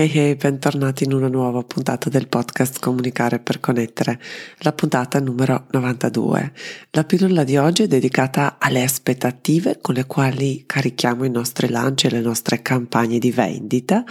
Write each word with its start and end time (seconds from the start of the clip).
Hey 0.00 0.10
hey, 0.14 0.34
bentornati 0.34 1.04
in 1.04 1.12
una 1.12 1.28
nuova 1.28 1.62
puntata 1.62 2.08
del 2.08 2.26
podcast 2.26 2.78
Comunicare 2.78 3.38
per 3.38 3.60
connettere, 3.60 4.18
la 4.60 4.72
puntata 4.72 5.20
numero 5.20 5.66
92. 5.72 6.52
La 6.92 7.04
pillola 7.04 7.44
di 7.44 7.58
oggi 7.58 7.82
è 7.82 7.86
dedicata 7.86 8.56
alle 8.58 8.82
aspettative 8.82 9.76
con 9.82 9.94
le 9.94 10.06
quali 10.06 10.62
carichiamo 10.64 11.24
i 11.24 11.30
nostri 11.30 11.68
lanci 11.68 12.06
e 12.06 12.12
le 12.12 12.22
nostre 12.22 12.62
campagne 12.62 13.18
di 13.18 13.30
vendita 13.30 14.02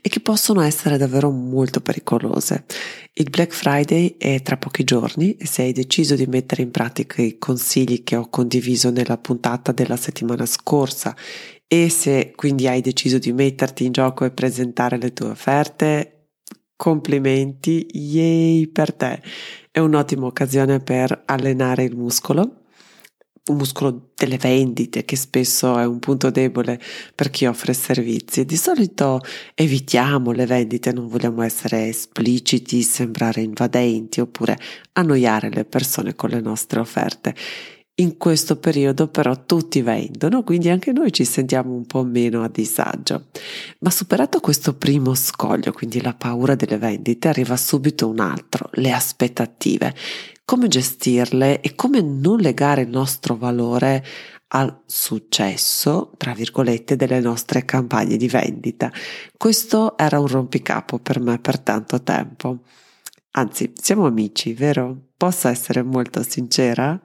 e 0.00 0.08
che 0.08 0.18
possono 0.18 0.62
essere 0.62 0.96
davvero 0.96 1.30
molto 1.30 1.80
pericolose. 1.80 2.64
Il 3.12 3.30
Black 3.30 3.54
Friday 3.54 4.16
è 4.18 4.42
tra 4.42 4.56
pochi 4.56 4.82
giorni 4.82 5.36
e 5.36 5.46
se 5.46 5.62
hai 5.62 5.72
deciso 5.72 6.16
di 6.16 6.26
mettere 6.26 6.62
in 6.62 6.72
pratica 6.72 7.22
i 7.22 7.38
consigli 7.38 8.02
che 8.02 8.16
ho 8.16 8.28
condiviso 8.28 8.90
nella 8.90 9.16
puntata 9.16 9.70
della 9.70 9.96
settimana 9.96 10.44
scorsa 10.44 11.14
e 11.68 11.88
se 11.88 12.32
quindi 12.36 12.68
hai 12.68 12.80
deciso 12.80 13.18
di 13.18 13.32
metterti 13.32 13.84
in 13.84 13.92
gioco 13.92 14.24
e 14.24 14.30
presentare 14.30 14.98
le 14.98 15.12
tue 15.12 15.28
offerte, 15.28 16.28
complimenti, 16.76 17.86
yay 17.92 18.66
per 18.68 18.92
te. 18.92 19.20
È 19.70 19.78
un'ottima 19.78 20.26
occasione 20.26 20.80
per 20.80 21.22
allenare 21.24 21.84
il 21.84 21.96
muscolo, 21.96 22.62
un 23.46 23.56
muscolo 23.56 24.10
delle 24.16 24.38
vendite 24.38 25.04
che 25.04 25.16
spesso 25.16 25.78
è 25.78 25.86
un 25.86 25.98
punto 25.98 26.30
debole 26.30 26.80
per 27.14 27.30
chi 27.30 27.46
offre 27.46 27.72
servizi. 27.74 28.44
Di 28.44 28.56
solito 28.56 29.20
evitiamo 29.54 30.32
le 30.32 30.46
vendite, 30.46 30.92
non 30.92 31.06
vogliamo 31.06 31.42
essere 31.42 31.88
espliciti, 31.88 32.82
sembrare 32.82 33.42
invadenti 33.42 34.20
oppure 34.20 34.58
annoiare 34.92 35.50
le 35.50 35.64
persone 35.64 36.14
con 36.14 36.30
le 36.30 36.40
nostre 36.40 36.80
offerte. 36.80 37.34
In 37.98 38.18
questo 38.18 38.56
periodo 38.58 39.08
però 39.08 39.46
tutti 39.46 39.80
vendono, 39.80 40.42
quindi 40.42 40.68
anche 40.68 40.92
noi 40.92 41.10
ci 41.10 41.24
sentiamo 41.24 41.72
un 41.72 41.86
po' 41.86 42.04
meno 42.04 42.42
a 42.42 42.48
disagio. 42.48 43.28
Ma 43.78 43.88
superato 43.88 44.38
questo 44.40 44.74
primo 44.74 45.14
scoglio, 45.14 45.72
quindi 45.72 46.02
la 46.02 46.12
paura 46.12 46.54
delle 46.54 46.76
vendite, 46.76 47.28
arriva 47.28 47.56
subito 47.56 48.06
un 48.06 48.20
altro, 48.20 48.68
le 48.72 48.92
aspettative. 48.92 49.94
Come 50.44 50.68
gestirle 50.68 51.62
e 51.62 51.74
come 51.74 52.02
non 52.02 52.38
legare 52.38 52.82
il 52.82 52.90
nostro 52.90 53.34
valore 53.34 54.04
al 54.48 54.82
successo, 54.84 56.12
tra 56.18 56.34
virgolette, 56.34 56.96
delle 56.96 57.20
nostre 57.20 57.64
campagne 57.64 58.18
di 58.18 58.28
vendita. 58.28 58.92
Questo 59.38 59.96
era 59.96 60.20
un 60.20 60.26
rompicapo 60.26 60.98
per 60.98 61.18
me 61.18 61.38
per 61.38 61.58
tanto 61.60 62.02
tempo. 62.02 62.58
Anzi, 63.30 63.72
siamo 63.74 64.04
amici, 64.04 64.52
vero? 64.52 65.12
Posso 65.16 65.48
essere 65.48 65.82
molto 65.82 66.22
sincera? 66.22 67.00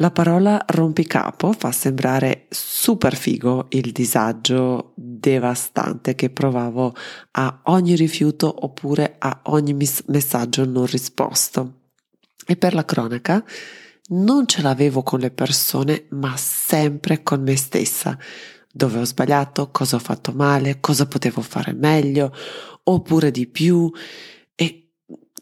La 0.00 0.10
parola 0.10 0.64
rompicapo 0.66 1.52
fa 1.52 1.72
sembrare 1.72 2.46
super 2.48 3.14
figo 3.14 3.66
il 3.68 3.92
disagio 3.92 4.92
devastante 4.94 6.14
che 6.14 6.30
provavo 6.30 6.94
a 7.32 7.60
ogni 7.64 7.96
rifiuto 7.96 8.64
oppure 8.64 9.16
a 9.18 9.40
ogni 9.44 9.74
mis- 9.74 10.04
messaggio 10.06 10.64
non 10.64 10.86
risposto. 10.86 11.80
E 12.46 12.56
per 12.56 12.72
la 12.72 12.86
cronaca 12.86 13.44
non 14.08 14.46
ce 14.46 14.62
l'avevo 14.62 15.02
con 15.02 15.20
le 15.20 15.30
persone, 15.30 16.06
ma 16.12 16.34
sempre 16.34 17.22
con 17.22 17.42
me 17.42 17.56
stessa. 17.56 18.16
Dove 18.72 19.00
ho 19.00 19.04
sbagliato, 19.04 19.70
cosa 19.70 19.96
ho 19.96 20.00
fatto 20.00 20.32
male, 20.32 20.80
cosa 20.80 21.06
potevo 21.06 21.42
fare 21.42 21.74
meglio, 21.74 22.34
oppure 22.84 23.30
di 23.30 23.46
più 23.46 23.92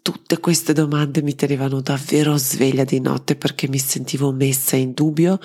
tutte 0.08 0.40
queste 0.40 0.72
domande 0.72 1.20
mi 1.20 1.34
tenevano 1.34 1.82
davvero 1.82 2.38
sveglia 2.38 2.84
di 2.84 2.98
notte 2.98 3.36
perché 3.36 3.68
mi 3.68 3.76
sentivo 3.76 4.32
messa 4.32 4.74
in 4.74 4.94
dubbio 4.94 5.38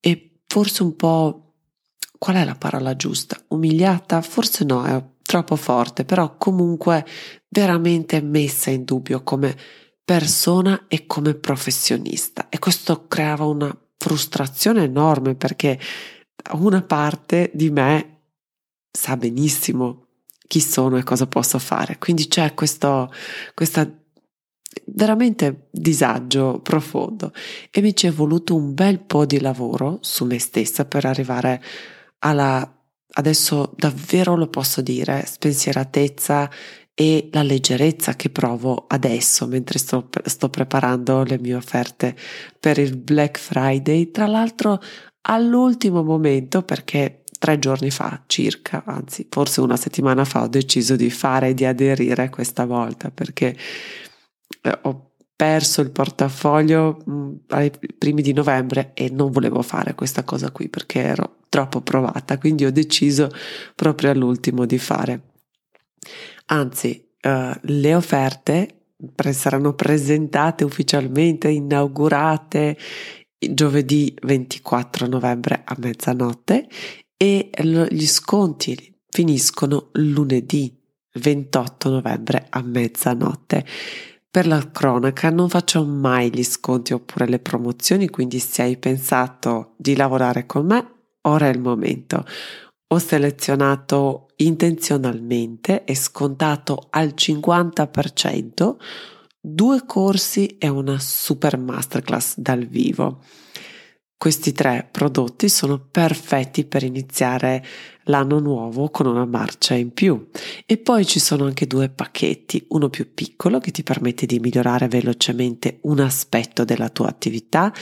e 0.00 0.40
forse 0.46 0.82
un 0.82 0.96
po' 0.96 1.56
qual 2.16 2.36
è 2.36 2.44
la 2.46 2.54
parola 2.54 2.96
giusta? 2.96 3.38
Umiliata? 3.48 4.22
Forse 4.22 4.64
no, 4.64 4.82
è 4.86 5.04
troppo 5.20 5.56
forte, 5.56 6.06
però 6.06 6.38
comunque 6.38 7.04
veramente 7.50 8.22
messa 8.22 8.70
in 8.70 8.84
dubbio 8.84 9.22
come 9.22 9.54
persona 10.02 10.86
e 10.88 11.04
come 11.04 11.34
professionista 11.34 12.48
e 12.48 12.58
questo 12.58 13.06
creava 13.06 13.44
una 13.44 13.78
frustrazione 13.98 14.84
enorme 14.84 15.34
perché 15.34 15.78
una 16.52 16.80
parte 16.80 17.50
di 17.52 17.68
me 17.68 18.22
sa 18.90 19.18
benissimo 19.18 20.01
chi 20.52 20.60
sono 20.60 20.98
e 20.98 21.02
cosa 21.02 21.26
posso 21.26 21.58
fare. 21.58 21.96
Quindi 21.96 22.28
c'è 22.28 22.52
questo, 22.52 23.10
veramente 24.84 25.68
disagio 25.70 26.60
profondo 26.60 27.32
e 27.70 27.80
mi 27.80 27.96
ci 27.96 28.06
è 28.06 28.12
voluto 28.12 28.54
un 28.54 28.74
bel 28.74 29.00
po' 29.00 29.24
di 29.24 29.40
lavoro 29.40 29.96
su 30.02 30.26
me 30.26 30.38
stessa 30.38 30.84
per 30.84 31.06
arrivare 31.06 31.62
alla, 32.18 32.70
adesso 33.14 33.72
davvero 33.78 34.36
lo 34.36 34.48
posso 34.48 34.82
dire, 34.82 35.24
spensieratezza 35.24 36.50
e 36.92 37.30
la 37.32 37.42
leggerezza 37.42 38.14
che 38.14 38.28
provo 38.28 38.84
adesso 38.88 39.46
mentre 39.46 39.78
sto, 39.78 40.10
sto 40.22 40.50
preparando 40.50 41.22
le 41.22 41.38
mie 41.38 41.54
offerte 41.54 42.14
per 42.60 42.76
il 42.76 42.98
Black 42.98 43.38
Friday, 43.38 44.10
tra 44.10 44.26
l'altro 44.26 44.78
all'ultimo 45.22 46.02
momento 46.02 46.60
perché 46.60 47.21
tre 47.42 47.58
giorni 47.58 47.90
fa 47.90 48.22
circa, 48.28 48.84
anzi 48.86 49.26
forse 49.28 49.60
una 49.60 49.76
settimana 49.76 50.24
fa 50.24 50.42
ho 50.42 50.46
deciso 50.46 50.94
di 50.94 51.10
fare 51.10 51.48
e 51.48 51.54
di 51.54 51.64
aderire 51.64 52.30
questa 52.30 52.66
volta 52.66 53.10
perché 53.10 53.56
eh, 54.60 54.78
ho 54.82 55.10
perso 55.34 55.80
il 55.80 55.90
portafoglio 55.90 57.02
mm, 57.10 57.32
ai 57.48 57.72
primi 57.98 58.22
di 58.22 58.32
novembre 58.32 58.92
e 58.94 59.10
non 59.10 59.32
volevo 59.32 59.60
fare 59.62 59.96
questa 59.96 60.22
cosa 60.22 60.52
qui 60.52 60.68
perché 60.68 61.02
ero 61.02 61.38
troppo 61.48 61.80
provata, 61.80 62.38
quindi 62.38 62.64
ho 62.64 62.70
deciso 62.70 63.28
proprio 63.74 64.10
all'ultimo 64.10 64.64
di 64.64 64.78
fare. 64.78 65.32
Anzi, 66.46 67.08
uh, 67.22 67.58
le 67.60 67.94
offerte 67.96 68.84
saranno 69.32 69.74
presentate 69.74 70.62
ufficialmente, 70.62 71.48
inaugurate 71.48 72.78
giovedì 73.36 74.16
24 74.22 75.08
novembre 75.08 75.62
a 75.64 75.74
mezzanotte 75.78 76.68
e 77.22 77.50
gli 77.56 78.06
sconti 78.08 78.96
finiscono 79.08 79.90
lunedì 79.92 80.76
28 81.12 81.88
novembre 81.88 82.46
a 82.50 82.62
mezzanotte. 82.62 83.64
Per 84.28 84.48
la 84.48 84.68
cronaca 84.72 85.30
non 85.30 85.48
faccio 85.48 85.84
mai 85.84 86.34
gli 86.34 86.42
sconti 86.42 86.92
oppure 86.92 87.28
le 87.28 87.38
promozioni, 87.38 88.08
quindi 88.08 88.40
se 88.40 88.62
hai 88.62 88.76
pensato 88.76 89.74
di 89.76 89.94
lavorare 89.94 90.46
con 90.46 90.66
me, 90.66 90.84
ora 91.20 91.46
è 91.46 91.50
il 91.50 91.60
momento. 91.60 92.24
Ho 92.88 92.98
selezionato 92.98 94.30
intenzionalmente 94.38 95.84
e 95.84 95.94
scontato 95.94 96.88
al 96.90 97.14
50% 97.16 98.76
due 99.38 99.84
corsi 99.86 100.56
e 100.58 100.66
una 100.66 100.98
super 100.98 101.56
masterclass 101.56 102.34
dal 102.38 102.66
vivo. 102.66 103.20
Questi 104.22 104.52
tre 104.52 104.86
prodotti 104.88 105.48
sono 105.48 105.80
perfetti 105.80 106.64
per 106.64 106.84
iniziare 106.84 107.60
l'anno 108.04 108.38
nuovo 108.38 108.88
con 108.88 109.06
una 109.06 109.24
marcia 109.24 109.74
in 109.74 109.92
più. 109.92 110.28
E 110.64 110.78
poi 110.78 111.04
ci 111.04 111.18
sono 111.18 111.46
anche 111.46 111.66
due 111.66 111.88
pacchetti, 111.88 112.66
uno 112.68 112.88
più 112.88 113.14
piccolo 113.14 113.58
che 113.58 113.72
ti 113.72 113.82
permette 113.82 114.24
di 114.24 114.38
migliorare 114.38 114.86
velocemente 114.86 115.78
un 115.82 115.98
aspetto 115.98 116.62
della 116.62 116.88
tua 116.88 117.08
attività 117.08 117.74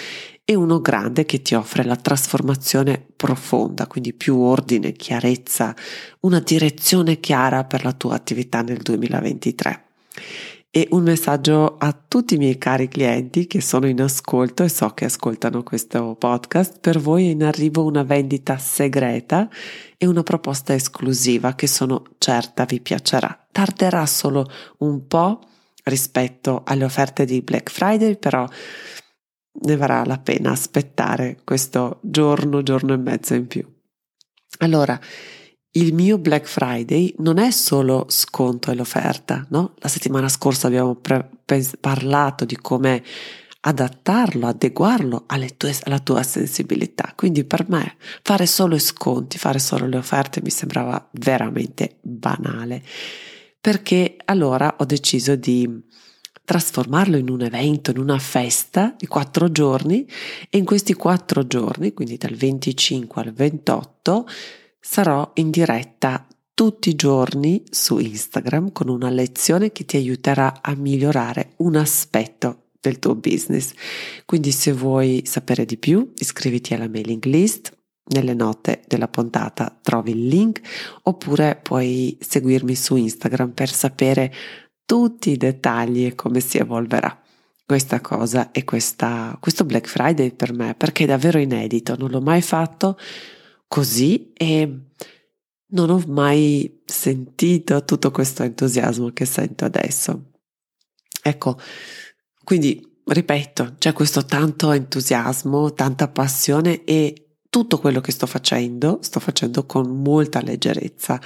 e 0.43 0.55
uno 0.55 0.81
grande 0.81 1.27
che 1.27 1.43
ti 1.43 1.55
offre 1.55 1.85
la 1.85 1.97
trasformazione 1.97 3.05
profonda, 3.15 3.87
quindi 3.87 4.15
più 4.15 4.39
ordine, 4.39 4.93
chiarezza, 4.93 5.77
una 6.21 6.41
direzione 6.41 7.21
chiara 7.21 7.65
per 7.65 7.85
la 7.85 7.93
tua 7.93 8.15
attività 8.15 8.63
nel 8.63 8.79
2023 8.79 9.85
e 10.73 10.87
un 10.91 11.03
messaggio 11.03 11.77
a 11.79 11.93
tutti 11.93 12.35
i 12.35 12.39
miei 12.39 12.57
cari 12.57 12.87
clienti 12.87 13.49
che 13.49 13.61
sono 13.61 13.89
in 13.89 14.01
ascolto 14.01 14.63
e 14.63 14.69
so 14.69 14.89
che 14.91 15.05
ascoltano 15.05 15.65
questo 15.65 16.15
podcast. 16.15 16.79
Per 16.79 17.01
voi 17.01 17.27
è 17.27 17.31
in 17.31 17.43
arrivo 17.43 17.85
una 17.85 18.05
vendita 18.05 18.57
segreta 18.57 19.49
e 19.97 20.07
una 20.07 20.23
proposta 20.23 20.73
esclusiva 20.73 21.55
che 21.55 21.67
sono 21.67 22.05
certa 22.19 22.65
vi 22.67 22.81
piacerà. 22.81 23.47
Tarderà 23.51 24.07
solo 24.07 24.49
un 24.79 25.09
po' 25.09 25.41
rispetto 25.85 26.63
alle 26.65 26.85
offerte 26.85 27.25
di 27.25 27.43
Black 27.43 27.69
Friday, 27.69 28.17
però 28.17 28.47
ne 29.53 29.77
varrà 29.77 30.05
la 30.05 30.19
pena 30.19 30.53
aspettare 30.53 31.41
questo 31.43 31.99
giorno, 32.03 32.63
giorno 32.63 32.95
e 32.95 32.99
mezzo 32.99 33.35
in 33.35 33.49
più. 33.49 33.67
Allora, 34.59 34.99
il 35.73 35.95
mio 35.95 36.19
Black 36.19 36.47
Friday 36.47 37.15
non 37.19 37.39
è 37.39 37.51
solo 37.51 38.07
sconto 38.09 38.71
e 38.71 38.75
l'offerta, 38.75 39.47
no? 39.51 39.75
La 39.79 39.89
settimana 39.89 40.29
scorsa 40.29 40.67
abbiamo 40.67 40.97
pre- 40.97 41.29
pens- 41.45 41.77
parlato 41.79 42.45
di 42.45 42.57
come 42.57 43.05
adattarlo, 43.61 44.47
adeguarlo 44.47 45.27
tue, 45.57 45.77
alla 45.85 46.01
tua 46.01 46.23
sensibilità. 46.23 47.13
Quindi 47.15 47.45
per 47.45 47.69
me 47.69 47.97
fare 48.23 48.47
solo 48.47 48.79
sconti, 48.79 49.39
fare 49.39 49.59
solo 49.59 49.87
le 49.87 49.99
offerte 49.99 50.41
mi 50.43 50.51
sembrava 50.51 51.09
veramente 51.13 51.99
banale, 52.01 52.83
perché 53.61 54.17
allora 54.25 54.77
ho 54.79 54.85
deciso 54.85 55.37
di 55.37 55.89
trasformarlo 56.43 57.17
in 57.17 57.29
un 57.29 57.43
evento, 57.43 57.93
in 57.93 57.99
una 57.99 58.19
festa 58.19 58.93
di 58.99 59.07
quattro 59.07 59.53
giorni 59.53 60.05
e 60.49 60.59
in 60.59 60.65
questi 60.65 60.95
quattro 60.95 61.47
giorni, 61.47 61.93
quindi 61.93 62.17
dal 62.17 62.35
25 62.35 63.23
al 63.23 63.33
28, 63.33 64.27
sarò 64.81 65.31
in 65.35 65.51
diretta 65.51 66.27
tutti 66.55 66.91
i 66.91 66.95
giorni 66.95 67.63
su 67.71 67.99
Instagram 67.99 68.73
con 68.73 68.89
una 68.89 69.11
lezione 69.11 69.73
che 69.73 69.85
ti 69.85 69.97
aiuterà 69.97 70.61
a 70.63 70.75
migliorare 70.75 71.53
un 71.59 71.77
aspetto 71.77 72.65
del 72.81 72.99
tuo 72.99 73.15
business. 73.15 73.73
Quindi 74.25 74.51
se 74.53 74.73
vuoi 74.73 75.23
sapere 75.27 75.65
di 75.65 75.77
più, 75.77 76.13
iscriviti 76.17 76.75
alla 76.75 76.89
mailing 76.89 77.25
list. 77.25 77.77
Nelle 78.13 78.35
note 78.35 78.83
della 78.89 79.07
puntata 79.07 79.79
trovi 79.81 80.11
il 80.11 80.27
link 80.27 80.61
oppure 81.03 81.61
puoi 81.63 82.19
seguirmi 82.21 82.75
su 82.75 82.97
Instagram 82.97 83.53
per 83.53 83.71
sapere 83.71 84.33
tutti 84.85 85.31
i 85.31 85.37
dettagli 85.37 86.07
e 86.07 86.17
come 86.17 86.41
si 86.41 86.59
evolverà 86.59 87.23
questa 87.65 88.01
cosa 88.01 88.51
e 88.51 88.65
questa, 88.65 89.37
questo 89.39 89.65
Black 89.65 89.87
Friday 89.87 90.33
per 90.33 90.53
me 90.53 90.75
perché 90.75 91.05
è 91.05 91.07
davvero 91.07 91.39
inedito, 91.39 91.95
non 91.97 92.11
l'ho 92.11 92.21
mai 92.21 92.43
fatto 92.43 92.99
così 93.71 94.33
e 94.33 94.81
non 95.69 95.91
ho 95.91 96.03
mai 96.09 96.83
sentito 96.85 97.85
tutto 97.85 98.11
questo 98.11 98.43
entusiasmo 98.43 99.11
che 99.13 99.25
sento 99.25 99.65
adesso. 99.65 100.33
Ecco, 101.23 101.57
quindi 102.43 102.85
ripeto, 103.05 103.77
c'è 103.79 103.93
questo 103.93 104.25
tanto 104.25 104.73
entusiasmo, 104.73 105.73
tanta 105.73 106.09
passione 106.09 106.83
e 106.83 107.37
tutto 107.49 107.79
quello 107.79 108.01
che 108.01 108.11
sto 108.11 108.27
facendo, 108.27 108.99
sto 109.03 109.21
facendo 109.21 109.65
con 109.67 110.03
molta 110.03 110.43
leggerezza 110.43 111.21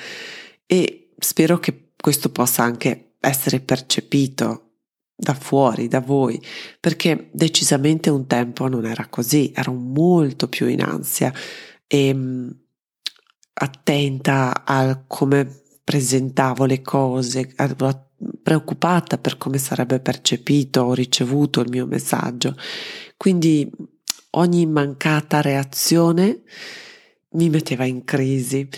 e 0.66 1.14
spero 1.18 1.58
che 1.58 1.92
questo 1.96 2.28
possa 2.28 2.62
anche 2.62 3.14
essere 3.20 3.60
percepito 3.60 4.72
da 5.16 5.32
fuori, 5.32 5.88
da 5.88 6.00
voi, 6.00 6.38
perché 6.78 7.30
decisamente 7.32 8.10
un 8.10 8.26
tempo 8.26 8.68
non 8.68 8.84
era 8.84 9.06
così, 9.06 9.50
ero 9.54 9.72
molto 9.72 10.46
più 10.46 10.66
in 10.66 10.82
ansia 10.82 11.32
e 11.86 12.14
mm, 12.14 12.50
attenta 13.54 14.64
a 14.64 15.02
come 15.06 15.62
presentavo 15.84 16.64
le 16.64 16.80
cose, 16.80 17.54
preoccupata 18.42 19.18
per 19.18 19.36
come 19.36 19.58
sarebbe 19.58 20.00
percepito 20.00 20.82
o 20.82 20.94
ricevuto 20.94 21.60
il 21.60 21.68
mio 21.68 21.86
messaggio. 21.86 22.56
Quindi 23.16 23.70
ogni 24.30 24.66
mancata 24.66 25.40
reazione 25.40 26.42
mi 27.30 27.48
metteva 27.50 27.84
in 27.84 28.04
crisi. 28.04 28.68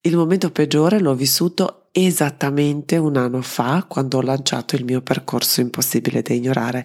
Il 0.00 0.16
momento 0.16 0.50
peggiore 0.50 0.98
l'ho 0.98 1.14
vissuto 1.14 1.88
esattamente 1.92 2.96
un 2.96 3.16
anno 3.16 3.42
fa 3.42 3.84
quando 3.86 4.18
ho 4.18 4.22
lanciato 4.22 4.76
il 4.76 4.84
mio 4.84 5.02
percorso 5.02 5.60
impossibile 5.60 6.22
da 6.22 6.32
ignorare. 6.32 6.84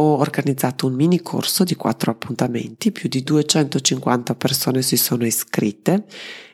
Ho 0.00 0.16
organizzato 0.16 0.86
un 0.86 0.94
mini 0.94 1.20
corso 1.20 1.62
di 1.62 1.74
quattro 1.74 2.10
appuntamenti, 2.10 2.90
più 2.90 3.06
di 3.06 3.22
250 3.22 4.34
persone 4.34 4.80
si 4.80 4.96
sono 4.96 5.26
iscritte. 5.26 6.06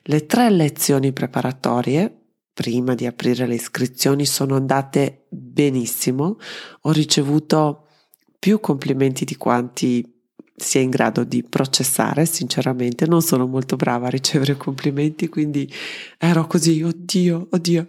Le 0.02 0.26
tre 0.26 0.50
lezioni 0.50 1.12
preparatorie 1.12 2.12
prima 2.52 2.96
di 2.96 3.06
aprire 3.06 3.46
le 3.46 3.54
iscrizioni 3.54 4.26
sono 4.26 4.56
andate 4.56 5.26
benissimo. 5.28 6.38
Ho 6.82 6.90
ricevuto 6.90 7.86
più 8.36 8.58
complimenti 8.58 9.24
di 9.24 9.36
quanti 9.36 10.04
sia 10.56 10.80
in 10.80 10.90
grado 10.90 11.22
di 11.22 11.44
processare, 11.44 12.26
sinceramente. 12.26 13.06
Non 13.06 13.22
sono 13.22 13.46
molto 13.46 13.76
brava 13.76 14.08
a 14.08 14.10
ricevere 14.10 14.56
complimenti, 14.56 15.28
quindi 15.28 15.72
ero 16.18 16.48
così, 16.48 16.82
oddio, 16.82 17.46
oddio. 17.52 17.86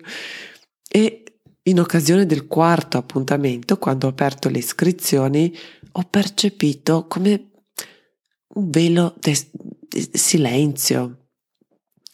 E 0.88 1.24
in 1.68 1.80
occasione 1.80 2.26
del 2.26 2.48
quarto 2.48 2.98
appuntamento, 2.98 3.78
quando 3.78 4.08
ho 4.08 4.10
aperto 4.10 4.50
le 4.50 4.60
iscrizioni, 4.60 5.56
ho 5.92 6.04
percepito 6.04 7.08
come 7.08 7.52
un 8.56 8.70
velo 8.70 9.16
di 9.20 9.36
silenzio 10.14 11.28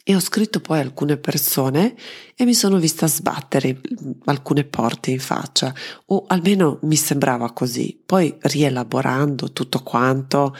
e 0.03 0.15
ho 0.15 0.19
scritto 0.19 0.59
poi 0.59 0.79
alcune 0.79 1.17
persone 1.17 1.95
e 2.35 2.45
mi 2.45 2.53
sono 2.53 2.77
vista 2.77 3.07
sbattere 3.07 3.79
alcune 4.25 4.65
porte 4.65 5.11
in 5.11 5.19
faccia, 5.19 5.73
o 6.07 6.25
almeno 6.27 6.79
mi 6.81 6.95
sembrava 6.95 7.53
così. 7.53 8.01
Poi 8.05 8.35
rielaborando 8.41 9.53
tutto 9.53 9.81
quanto, 9.83 10.55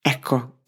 ecco, 0.00 0.60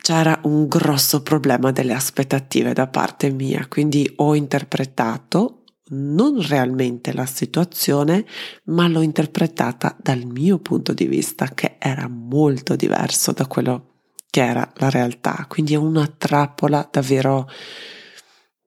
c'era 0.00 0.38
un 0.44 0.68
grosso 0.68 1.22
problema 1.22 1.72
delle 1.72 1.94
aspettative 1.94 2.72
da 2.72 2.86
parte 2.86 3.30
mia, 3.30 3.66
quindi 3.68 4.10
ho 4.16 4.34
interpretato 4.34 5.57
non 5.90 6.40
realmente 6.46 7.12
la 7.12 7.26
situazione, 7.26 8.26
ma 8.64 8.88
l'ho 8.88 9.02
interpretata 9.02 9.96
dal 10.00 10.24
mio 10.24 10.58
punto 10.58 10.92
di 10.92 11.06
vista, 11.06 11.48
che 11.54 11.76
era 11.78 12.08
molto 12.08 12.76
diverso 12.76 13.32
da 13.32 13.46
quello 13.46 13.88
che 14.30 14.44
era 14.44 14.70
la 14.76 14.90
realtà, 14.90 15.46
quindi 15.48 15.74
è 15.74 15.76
una 15.76 16.06
trappola 16.06 16.88
davvero 16.90 17.48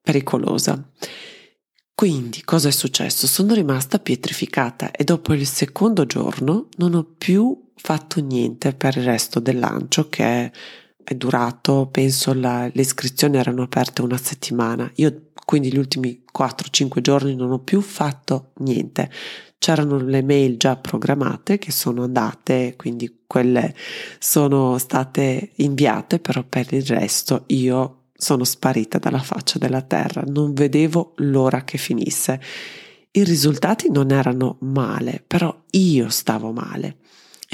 pericolosa. 0.00 0.90
Quindi 1.94 2.42
cosa 2.42 2.68
è 2.68 2.72
successo? 2.72 3.26
Sono 3.28 3.54
rimasta 3.54 4.00
pietrificata 4.00 4.90
e 4.90 5.04
dopo 5.04 5.34
il 5.34 5.46
secondo 5.46 6.04
giorno 6.04 6.68
non 6.78 6.94
ho 6.94 7.04
più 7.16 7.70
fatto 7.76 8.20
niente 8.20 8.74
per 8.74 8.96
il 8.96 9.04
resto 9.04 9.38
del 9.38 9.58
lancio 9.58 10.08
che 10.08 10.50
è 11.04 11.14
durato, 11.14 11.88
penso 11.90 12.32
la, 12.32 12.68
le 12.72 12.80
iscrizioni 12.80 13.36
erano 13.36 13.62
aperte 13.62 14.02
una 14.02 14.16
settimana. 14.16 14.90
Io 14.96 15.30
quindi 15.44 15.72
gli 15.72 15.78
ultimi 15.78 16.22
4-5 16.36 17.00
giorni 17.00 17.34
non 17.34 17.50
ho 17.50 17.58
più 17.58 17.80
fatto 17.80 18.52
niente 18.58 19.10
c'erano 19.62 19.96
le 19.98 20.24
mail 20.24 20.56
già 20.56 20.74
programmate 20.74 21.56
che 21.56 21.70
sono 21.70 22.02
andate, 22.02 22.74
quindi 22.76 23.20
quelle 23.28 23.72
sono 24.18 24.76
state 24.76 25.52
inviate, 25.54 26.18
però 26.18 26.42
per 26.42 26.72
il 26.72 26.84
resto 26.84 27.44
io 27.46 28.06
sono 28.12 28.42
sparita 28.42 28.98
dalla 28.98 29.20
faccia 29.20 29.60
della 29.60 29.82
terra, 29.82 30.24
non 30.26 30.52
vedevo 30.52 31.12
l'ora 31.18 31.62
che 31.62 31.78
finisse. 31.78 32.40
I 33.12 33.22
risultati 33.22 33.88
non 33.88 34.10
erano 34.10 34.56
male, 34.62 35.22
però 35.24 35.56
io 35.70 36.08
stavo 36.08 36.50
male. 36.50 36.96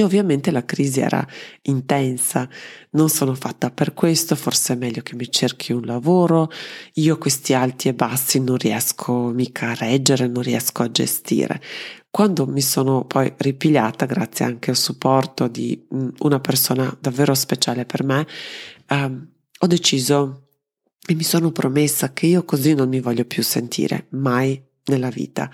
E 0.00 0.04
ovviamente 0.04 0.52
la 0.52 0.64
crisi 0.64 1.00
era 1.00 1.26
intensa, 1.62 2.48
non 2.90 3.08
sono 3.08 3.34
fatta 3.34 3.72
per 3.72 3.94
questo, 3.94 4.36
forse 4.36 4.74
è 4.74 4.76
meglio 4.76 5.02
che 5.02 5.16
mi 5.16 5.28
cerchi 5.28 5.72
un 5.72 5.84
lavoro, 5.84 6.52
io 6.92 7.18
questi 7.18 7.52
alti 7.52 7.88
e 7.88 7.94
bassi 7.94 8.38
non 8.38 8.58
riesco 8.58 9.12
mica 9.30 9.70
a 9.70 9.74
reggere, 9.74 10.28
non 10.28 10.44
riesco 10.44 10.84
a 10.84 10.90
gestire. 10.92 11.60
Quando 12.08 12.46
mi 12.46 12.60
sono 12.60 13.06
poi 13.06 13.32
ripigliata, 13.38 14.06
grazie 14.06 14.44
anche 14.44 14.70
al 14.70 14.76
supporto 14.76 15.48
di 15.48 15.84
mm, 15.92 16.08
una 16.18 16.38
persona 16.38 16.96
davvero 17.00 17.34
speciale 17.34 17.84
per 17.84 18.04
me, 18.04 18.24
ehm, 18.86 19.28
ho 19.58 19.66
deciso 19.66 20.50
e 21.04 21.14
mi 21.16 21.24
sono 21.24 21.50
promessa 21.50 22.12
che 22.12 22.26
io 22.26 22.44
così 22.44 22.72
non 22.72 22.88
mi 22.88 23.00
voglio 23.00 23.24
più 23.24 23.42
sentire 23.42 24.06
mai 24.10 24.64
nella 24.84 25.10
vita 25.10 25.50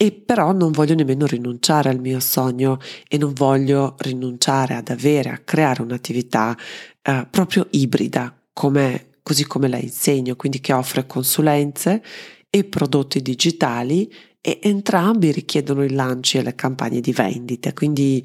e 0.00 0.12
però 0.12 0.52
non 0.52 0.70
voglio 0.70 0.94
nemmeno 0.94 1.26
rinunciare 1.26 1.88
al 1.88 1.98
mio 1.98 2.20
sogno 2.20 2.78
e 3.08 3.18
non 3.18 3.32
voglio 3.32 3.96
rinunciare 3.98 4.74
ad 4.74 4.90
avere, 4.90 5.30
a 5.30 5.38
creare 5.38 5.82
un'attività 5.82 6.56
eh, 7.02 7.26
proprio 7.28 7.66
ibrida, 7.70 8.32
come, 8.52 9.08
così 9.24 9.44
come 9.44 9.66
la 9.66 9.76
insegno, 9.76 10.36
quindi 10.36 10.60
che 10.60 10.72
offre 10.72 11.04
consulenze 11.04 12.00
e 12.48 12.62
prodotti 12.62 13.20
digitali 13.20 14.08
e 14.40 14.60
entrambi 14.62 15.32
richiedono 15.32 15.82
i 15.82 15.90
lanci 15.90 16.38
e 16.38 16.42
le 16.42 16.54
campagne 16.54 17.00
di 17.00 17.10
vendita, 17.10 17.72
quindi 17.72 18.24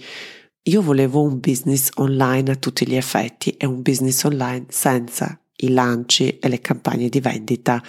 io 0.65 0.81
volevo 0.83 1.23
un 1.23 1.39
business 1.39 1.89
online 1.95 2.51
a 2.51 2.55
tutti 2.55 2.87
gli 2.87 2.95
effetti 2.95 3.49
e 3.57 3.65
un 3.65 3.81
business 3.81 4.23
online 4.25 4.67
senza 4.69 5.37
i 5.57 5.69
lanci 5.69 6.37
e 6.37 6.47
le 6.49 6.61
campagne 6.61 7.09
di 7.09 7.19
vendita 7.19 7.81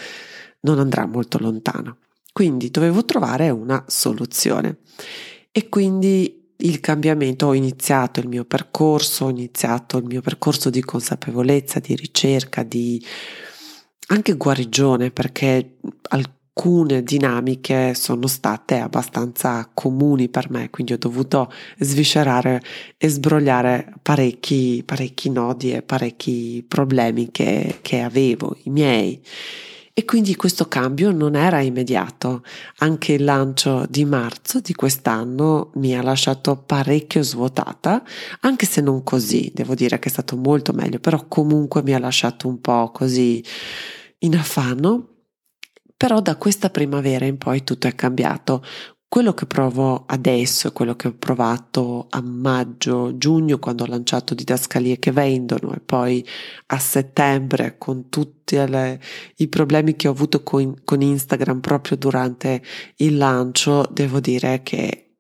non 0.61 0.79
andrà 0.79 1.07
molto 1.07 1.39
lontano. 1.39 1.99
Quindi 2.35 2.69
dovevo 2.69 3.05
trovare 3.05 3.51
una 3.51 3.85
soluzione. 3.87 4.79
E 5.53 5.69
quindi 5.69 6.53
il 6.57 6.81
cambiamento, 6.81 7.47
ho 7.47 7.55
iniziato 7.55 8.19
il 8.19 8.27
mio 8.27 8.45
percorso, 8.45 9.27
ho 9.27 9.31
iniziato 9.31 9.99
il 9.99 10.05
mio 10.05 10.21
percorso 10.21 10.69
di 10.69 10.81
consapevolezza, 10.81 11.79
di 11.79 11.95
ricerca, 11.95 12.65
di 12.65 13.01
anche 14.09 14.33
guarigione 14.35 15.13
perché 15.13 15.77
alcune 16.09 17.05
dinamiche 17.05 17.95
sono 17.95 18.27
state 18.27 18.79
abbastanza 18.79 19.71
comuni 19.73 20.29
per 20.29 20.51
me, 20.51 20.71
quindi 20.71 20.93
ho 20.93 20.99
dovuto 20.99 21.53
sviscerare 21.79 22.61
e 22.99 23.09
sbrogliare 23.11 23.93
parecchi, 24.03 24.83
parecchi 24.85 25.31
nodi 25.31 25.71
e 25.71 25.83
parecchi 25.83 26.65
problemi 26.67 27.31
che, 27.31 27.79
che 27.81 28.01
avevo, 28.01 28.57
i 28.65 28.71
miei 28.71 29.23
e 29.97 30.05
quindi 30.05 30.35
questo 30.35 30.67
cambio 30.67 31.13
non 31.13 31.37
era 31.37 31.61
immediato. 31.61 32.43
Anche 32.79 33.13
il 33.13 33.23
lancio 33.23 33.87
di 33.89 34.05
marzo 34.05 34.59
di 34.59 34.75
quest'anno 34.75 35.71
mi 35.75 35.97
ha 35.97 36.03
lasciato 36.03 36.57
parecchio 36.57 37.23
svuotata, 37.23 38.03
anche 38.41 38.67
se 38.67 38.81
non 38.81 39.05
così, 39.05 39.53
devo 39.55 39.77
dire 39.77 40.01
che 40.01 40.09
è 40.09 40.13
stato 40.13 40.37
molto 40.37 40.73
meglio, 40.73 40.99
però 40.99 41.27
comunque 41.29 41.85
mi 41.85 41.95
ha 41.95 42.01
lasciato 42.01 42.49
un 42.49 42.61
po' 42.61 42.91
così 42.91 43.43
in 44.19 44.37
affanno. 44.37 45.11
Però 45.97 46.21
da 46.21 46.37
questa 46.37 46.71
primavera 46.71 47.25
in 47.25 47.39
poi 47.39 47.63
tutto 47.63 47.87
è 47.87 47.95
cambiato. 47.95 48.65
Quello 49.15 49.33
che 49.33 49.47
provo 49.47 50.07
adesso, 50.09 50.73
quello 50.73 50.97
che 50.97 51.07
ho 51.07 51.15
provato 51.17 52.09
a 52.11 52.21
maggio, 52.21 53.17
giugno 53.17 53.61
quando 53.61 53.85
ho 53.85 53.87
lanciato 53.87 54.35
didascalie 54.35 54.99
che 54.99 55.13
vendono 55.13 55.73
e 55.73 55.79
poi 55.79 56.27
a 56.67 56.79
settembre 56.81 57.79
con 57.79 58.09
tutti 58.09 58.57
le, 58.57 59.01
i 59.37 59.47
problemi 59.47 59.95
che 59.95 60.09
ho 60.09 60.11
avuto 60.11 60.43
con, 60.43 60.83
con 60.83 61.01
Instagram 61.01 61.61
proprio 61.61 61.97
durante 61.97 62.61
il 62.97 63.17
lancio, 63.17 63.89
devo 63.89 64.19
dire 64.19 64.65
che 64.65 65.13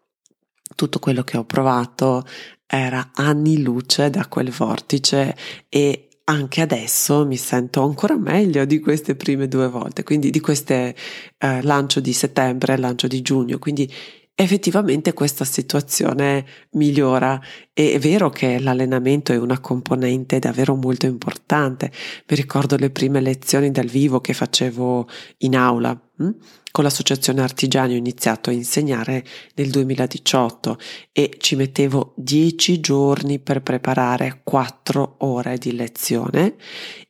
tutto 0.74 0.98
quello 0.98 1.22
che 1.22 1.36
ho 1.36 1.44
provato 1.44 2.26
era 2.66 3.12
anni 3.14 3.62
luce 3.62 4.10
da 4.10 4.26
quel 4.26 4.50
vortice 4.50 5.36
e 5.68 6.08
anche 6.24 6.60
adesso 6.62 7.26
mi 7.26 7.36
sento 7.36 7.82
ancora 7.82 8.16
meglio 8.16 8.64
di 8.64 8.80
queste 8.80 9.14
prime 9.14 9.46
due 9.48 9.68
volte, 9.68 10.02
quindi 10.02 10.30
di 10.30 10.40
queste 10.40 10.94
eh, 11.38 11.62
lancio 11.62 12.00
di 12.00 12.12
settembre 12.12 12.74
e 12.74 12.76
lancio 12.78 13.06
di 13.06 13.20
giugno, 13.20 13.58
quindi 13.58 13.90
effettivamente 14.34 15.12
questa 15.12 15.44
situazione 15.44 16.44
migliora 16.72 17.40
e 17.76 17.94
è 17.94 17.98
vero 17.98 18.30
che 18.30 18.60
l'allenamento 18.60 19.32
è 19.32 19.36
una 19.36 19.58
componente 19.58 20.38
davvero 20.38 20.76
molto 20.76 21.06
importante. 21.06 21.90
Mi 22.28 22.36
ricordo 22.36 22.76
le 22.76 22.90
prime 22.90 23.20
lezioni 23.20 23.72
dal 23.72 23.88
vivo 23.88 24.20
che 24.20 24.32
facevo 24.32 25.08
in 25.38 25.56
aula. 25.56 25.90
Hm? 25.90 26.30
Con 26.70 26.84
l'associazione 26.84 27.42
artigiani 27.42 27.94
ho 27.94 27.96
iniziato 27.96 28.50
a 28.50 28.52
insegnare 28.52 29.24
nel 29.56 29.70
2018 29.70 30.78
e 31.10 31.34
ci 31.38 31.56
mettevo 31.56 32.14
10 32.16 32.78
giorni 32.78 33.40
per 33.40 33.60
preparare 33.62 34.40
4 34.44 35.16
ore 35.18 35.58
di 35.58 35.74
lezione 35.74 36.54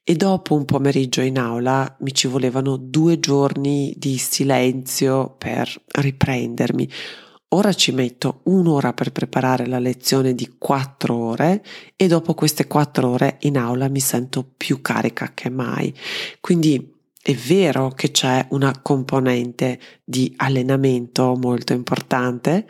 e 0.02 0.14
dopo 0.16 0.54
un 0.54 0.64
pomeriggio 0.64 1.20
in 1.20 1.38
aula 1.38 1.94
mi 2.00 2.14
ci 2.14 2.26
volevano 2.26 2.76
due 2.76 3.20
giorni 3.20 3.92
di 3.96 4.16
silenzio 4.16 5.34
per 5.36 5.82
riprendermi. 5.92 6.88
Ora 7.54 7.72
ci 7.72 7.92
metto 7.92 8.40
un'ora 8.44 8.92
per 8.92 9.12
preparare 9.12 9.66
la 9.66 9.78
lezione 9.78 10.34
di 10.34 10.56
4 10.58 11.14
ore 11.14 11.64
e 11.94 12.08
dopo 12.08 12.34
queste 12.34 12.66
4 12.66 13.08
ore 13.08 13.36
in 13.42 13.56
aula 13.56 13.88
mi 13.88 14.00
sento 14.00 14.44
più 14.56 14.80
carica 14.82 15.30
che 15.34 15.50
mai. 15.50 15.94
Quindi 16.40 16.92
è 17.22 17.32
vero 17.32 17.90
che 17.90 18.10
c'è 18.10 18.44
una 18.50 18.80
componente 18.82 19.78
di 20.02 20.32
allenamento 20.36 21.36
molto 21.36 21.72
importante, 21.72 22.66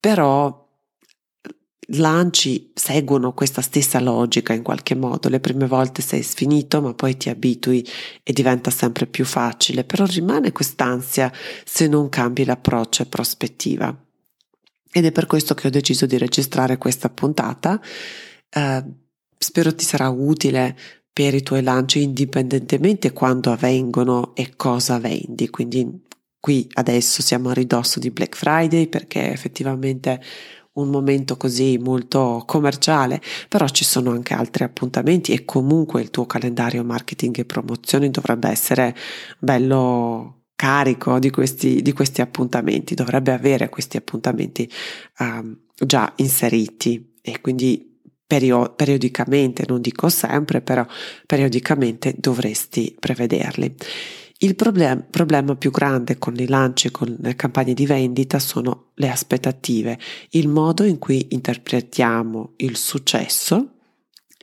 però 0.00 0.59
lanci 1.92 2.70
seguono 2.74 3.32
questa 3.32 3.62
stessa 3.62 4.00
logica 4.00 4.52
in 4.52 4.62
qualche 4.62 4.94
modo. 4.94 5.28
Le 5.28 5.40
prime 5.40 5.66
volte 5.66 6.02
sei 6.02 6.22
sfinito, 6.22 6.80
ma 6.80 6.94
poi 6.94 7.16
ti 7.16 7.28
abitui 7.28 7.86
e 8.22 8.32
diventa 8.32 8.70
sempre 8.70 9.06
più 9.06 9.24
facile, 9.24 9.84
però 9.84 10.04
rimane 10.04 10.52
quest'ansia 10.52 11.32
se 11.64 11.86
non 11.86 12.08
cambi 12.08 12.44
l'approccio 12.44 13.02
e 13.02 13.06
prospettiva. 13.06 14.04
Ed 14.92 15.04
è 15.04 15.12
per 15.12 15.26
questo 15.26 15.54
che 15.54 15.68
ho 15.68 15.70
deciso 15.70 16.06
di 16.06 16.18
registrare 16.18 16.78
questa 16.78 17.08
puntata. 17.08 17.80
Eh, 18.48 18.84
spero 19.38 19.74
ti 19.74 19.84
sarà 19.84 20.08
utile 20.08 20.76
per 21.12 21.34
i 21.34 21.42
tuoi 21.42 21.62
lanci 21.62 22.02
indipendentemente 22.02 23.12
quando 23.12 23.52
avvengono 23.52 24.34
e 24.34 24.54
cosa 24.56 24.98
vendi. 24.98 25.48
Quindi 25.48 26.06
qui 26.40 26.68
adesso 26.74 27.22
siamo 27.22 27.50
a 27.50 27.52
ridosso 27.52 28.00
di 28.00 28.10
Black 28.10 28.36
Friday 28.36 28.88
perché 28.88 29.30
effettivamente 29.30 30.20
un 30.72 30.88
momento 30.88 31.36
così 31.36 31.78
molto 31.78 32.42
commerciale, 32.46 33.20
però 33.48 33.66
ci 33.68 33.84
sono 33.84 34.10
anche 34.10 34.34
altri 34.34 34.64
appuntamenti 34.64 35.32
e 35.32 35.44
comunque 35.44 36.00
il 36.00 36.10
tuo 36.10 36.26
calendario 36.26 36.84
marketing 36.84 37.38
e 37.38 37.44
promozioni 37.44 38.10
dovrebbe 38.10 38.48
essere 38.48 38.94
bello 39.38 40.42
carico 40.54 41.18
di 41.18 41.30
questi, 41.30 41.80
di 41.80 41.92
questi 41.92 42.20
appuntamenti, 42.20 42.94
dovrebbe 42.94 43.32
avere 43.32 43.70
questi 43.70 43.96
appuntamenti 43.96 44.70
um, 45.18 45.56
già 45.74 46.12
inseriti 46.16 47.16
e 47.22 47.40
quindi 47.40 47.98
perio- 48.26 48.74
periodicamente, 48.74 49.64
non 49.66 49.80
dico 49.80 50.08
sempre, 50.08 50.60
però 50.60 50.86
periodicamente 51.26 52.14
dovresti 52.16 52.94
prevederli. 52.98 53.74
Il 54.42 54.54
problem- 54.54 55.04
problema 55.10 55.54
più 55.54 55.70
grande 55.70 56.16
con 56.16 56.34
i 56.34 56.46
lanci, 56.46 56.90
con 56.90 57.14
le 57.20 57.36
campagne 57.36 57.74
di 57.74 57.84
vendita 57.84 58.38
sono 58.38 58.92
le 58.94 59.10
aspettative, 59.10 59.98
il 60.30 60.48
modo 60.48 60.84
in 60.84 60.98
cui 60.98 61.26
interpretiamo 61.28 62.54
il 62.56 62.74
successo 62.78 63.74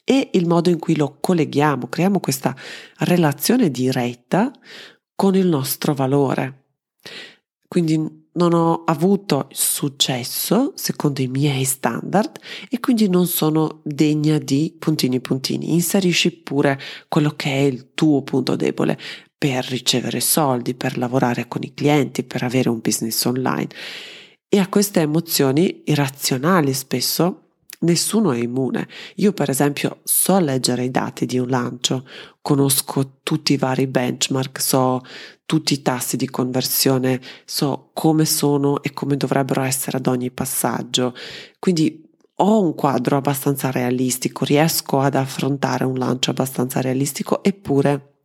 e 0.04 0.30
il 0.34 0.46
modo 0.46 0.70
in 0.70 0.78
cui 0.78 0.96
lo 0.96 1.18
colleghiamo, 1.20 1.88
creiamo 1.88 2.20
questa 2.20 2.56
relazione 3.00 3.72
diretta 3.72 4.52
con 5.16 5.34
il 5.34 5.48
nostro 5.48 5.96
valore. 5.96 6.66
Quindi 7.68 8.26
non 8.34 8.54
ho 8.54 8.84
avuto 8.86 9.48
successo 9.52 10.74
secondo 10.76 11.24
i 11.24 11.28
miei 11.28 11.64
standard 11.64 12.40
e 12.70 12.80
quindi 12.80 13.10
non 13.10 13.26
sono 13.26 13.82
degna 13.84 14.38
di 14.38 14.76
puntini 14.78 15.20
puntini. 15.20 15.74
Inserisci 15.74 16.32
pure 16.32 16.80
quello 17.08 17.32
che 17.32 17.52
è 17.52 17.62
il 17.62 17.94
tuo 17.96 18.22
punto 18.22 18.56
debole 18.56 19.00
per 19.38 19.66
ricevere 19.66 20.20
soldi, 20.20 20.74
per 20.74 20.98
lavorare 20.98 21.48
con 21.48 21.64
i 21.64 21.74
clienti, 21.74 22.24
per 22.24 22.44
avere 22.44 22.70
un 22.70 22.80
business 22.80 23.24
online. 23.26 23.70
E 24.50 24.60
a 24.60 24.68
queste 24.68 25.02
emozioni 25.02 25.84
irrazionali 25.86 26.74
spesso 26.74 27.48
Nessuno 27.80 28.32
è 28.32 28.38
immune. 28.38 28.88
Io 29.18 29.34
per 29.34 29.52
esempio 29.52 30.00
so 30.04 30.40
leggere 30.40 30.84
i 30.84 30.90
dati 30.90 31.28
di 31.28 31.38
un 31.38 31.48
lancio, 31.48 32.08
conosco 32.42 33.20
tutti 33.22 33.54
i 33.54 33.58
vari 33.58 33.86
benchmark, 33.86 34.60
so 34.60 35.02
tutti 35.46 35.74
i 35.74 35.84
tassi 35.84 36.18
di 36.18 36.28
conversione, 36.28 37.22
so 37.46 37.92
come 37.94 38.26
sono 38.26 38.82
e 38.82 38.94
come 38.94 39.16
dovrebbero 39.16 39.62
essere 39.62 39.98
ad 39.98 40.08
ogni 40.08 40.32
passaggio. 40.32 41.14
Quindi 41.60 42.04
ho 42.40 42.62
un 42.62 42.74
quadro 42.74 43.18
abbastanza 43.18 43.70
realistico, 43.70 44.44
riesco 44.44 45.00
ad 45.00 45.14
affrontare 45.14 45.86
un 45.86 45.98
lancio 45.98 46.32
abbastanza 46.32 46.82
realistico, 46.82 47.44
eppure 47.44 48.17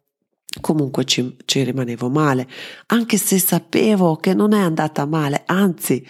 comunque 0.60 1.04
ci, 1.04 1.36
ci 1.44 1.62
rimanevo 1.62 2.08
male, 2.08 2.48
anche 2.86 3.16
se 3.16 3.38
sapevo 3.38 4.16
che 4.16 4.34
non 4.34 4.52
è 4.52 4.60
andata 4.60 5.06
male, 5.06 5.42
anzi, 5.46 6.06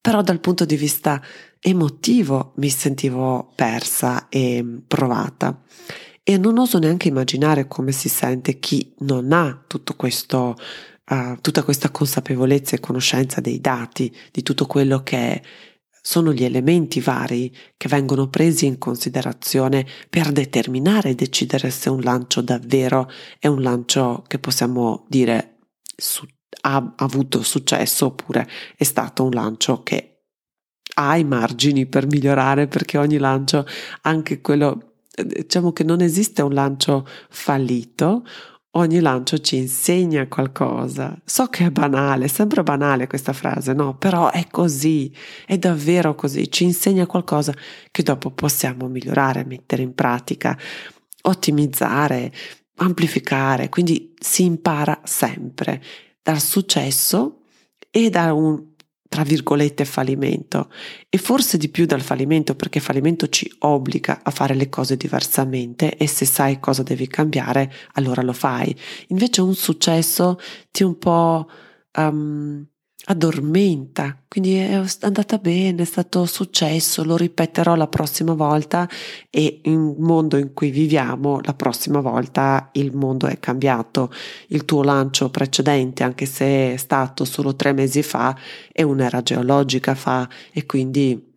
però 0.00 0.22
dal 0.22 0.40
punto 0.40 0.64
di 0.64 0.76
vista 0.76 1.20
emotivo 1.60 2.52
mi 2.56 2.68
sentivo 2.68 3.52
persa 3.54 4.28
e 4.28 4.64
provata. 4.86 5.62
E 6.24 6.36
non 6.36 6.58
oso 6.58 6.78
neanche 6.78 7.08
immaginare 7.08 7.66
come 7.66 7.90
si 7.90 8.08
sente 8.08 8.58
chi 8.60 8.94
non 8.98 9.32
ha 9.32 9.64
tutto 9.66 9.94
questo, 9.94 10.56
uh, 11.10 11.36
tutta 11.40 11.64
questa 11.64 11.90
consapevolezza 11.90 12.76
e 12.76 12.80
conoscenza 12.80 13.40
dei 13.40 13.60
dati, 13.60 14.14
di 14.30 14.42
tutto 14.42 14.66
quello 14.66 15.02
che 15.02 15.42
sono 16.04 16.32
gli 16.32 16.42
elementi 16.42 17.00
vari 17.00 17.54
che 17.76 17.88
vengono 17.88 18.28
presi 18.28 18.66
in 18.66 18.76
considerazione 18.76 19.86
per 20.10 20.32
determinare 20.32 21.10
e 21.10 21.14
decidere 21.14 21.70
se 21.70 21.88
un 21.88 22.00
lancio 22.00 22.40
davvero 22.40 23.08
è 23.38 23.46
un 23.46 23.62
lancio 23.62 24.24
che 24.26 24.40
possiamo 24.40 25.06
dire 25.08 25.58
su, 25.96 26.26
ha 26.62 26.94
avuto 26.96 27.42
successo 27.42 28.06
oppure 28.06 28.48
è 28.76 28.82
stato 28.82 29.22
un 29.24 29.30
lancio 29.30 29.82
che 29.84 30.08
ha 30.94 31.16
i 31.16 31.24
margini 31.24 31.86
per 31.86 32.06
migliorare 32.06 32.66
perché 32.66 32.98
ogni 32.98 33.18
lancio, 33.18 33.64
anche 34.02 34.40
quello, 34.40 34.96
diciamo 35.24 35.72
che 35.72 35.84
non 35.84 36.00
esiste 36.00 36.42
un 36.42 36.52
lancio 36.52 37.06
fallito, 37.30 38.24
ogni 38.72 39.00
lancio 39.00 39.38
ci 39.38 39.56
insegna 39.56 40.26
qualcosa. 40.28 41.18
So 41.24 41.46
che 41.46 41.66
è 41.66 41.70
banale, 41.70 42.28
sembra 42.28 42.62
banale 42.62 43.06
questa 43.06 43.32
frase, 43.32 43.72
no? 43.72 43.96
Però 43.96 44.30
è 44.30 44.46
così, 44.50 45.14
è 45.46 45.58
davvero 45.58 46.14
così, 46.14 46.50
ci 46.50 46.64
insegna 46.64 47.06
qualcosa 47.06 47.54
che 47.90 48.02
dopo 48.02 48.30
possiamo 48.30 48.88
migliorare, 48.88 49.44
mettere 49.44 49.82
in 49.82 49.94
pratica, 49.94 50.56
ottimizzare, 51.22 52.32
amplificare, 52.76 53.68
quindi 53.68 54.14
si 54.18 54.44
impara 54.44 55.00
sempre 55.04 55.82
dal 56.22 56.40
successo 56.40 57.42
e 57.90 58.08
da 58.08 58.32
un 58.32 58.71
tra 59.12 59.24
virgolette 59.24 59.84
fallimento. 59.84 60.70
E 61.10 61.18
forse 61.18 61.58
di 61.58 61.68
più 61.68 61.84
dal 61.84 62.00
fallimento 62.00 62.54
perché 62.54 62.80
fallimento 62.80 63.28
ci 63.28 63.54
obbliga 63.58 64.20
a 64.22 64.30
fare 64.30 64.54
le 64.54 64.70
cose 64.70 64.96
diversamente 64.96 65.98
e 65.98 66.06
se 66.06 66.24
sai 66.24 66.58
cosa 66.60 66.82
devi 66.82 67.06
cambiare 67.08 67.70
allora 67.92 68.22
lo 68.22 68.32
fai. 68.32 68.74
Invece 69.08 69.42
un 69.42 69.54
successo 69.54 70.38
ti 70.70 70.82
un 70.82 70.96
po' 70.96 71.46
um, 71.98 72.66
addormenta, 73.04 74.16
quindi 74.28 74.56
è 74.56 74.80
andata 75.00 75.38
bene, 75.38 75.82
è 75.82 75.84
stato 75.84 76.24
successo, 76.24 77.02
lo 77.02 77.16
ripeterò 77.16 77.74
la 77.74 77.88
prossima 77.88 78.34
volta 78.34 78.88
e 79.28 79.60
in 79.64 79.96
mondo 79.98 80.36
in 80.36 80.52
cui 80.52 80.70
viviamo 80.70 81.40
la 81.42 81.54
prossima 81.54 82.00
volta 82.00 82.70
il 82.72 82.94
mondo 82.94 83.26
è 83.26 83.40
cambiato, 83.40 84.12
il 84.48 84.64
tuo 84.64 84.82
lancio 84.84 85.30
precedente 85.30 86.04
anche 86.04 86.26
se 86.26 86.74
è 86.74 86.76
stato 86.76 87.24
solo 87.24 87.56
tre 87.56 87.72
mesi 87.72 88.02
fa 88.02 88.36
è 88.70 88.82
un'era 88.82 89.20
geologica 89.20 89.96
fa 89.96 90.28
e 90.52 90.64
quindi 90.64 91.30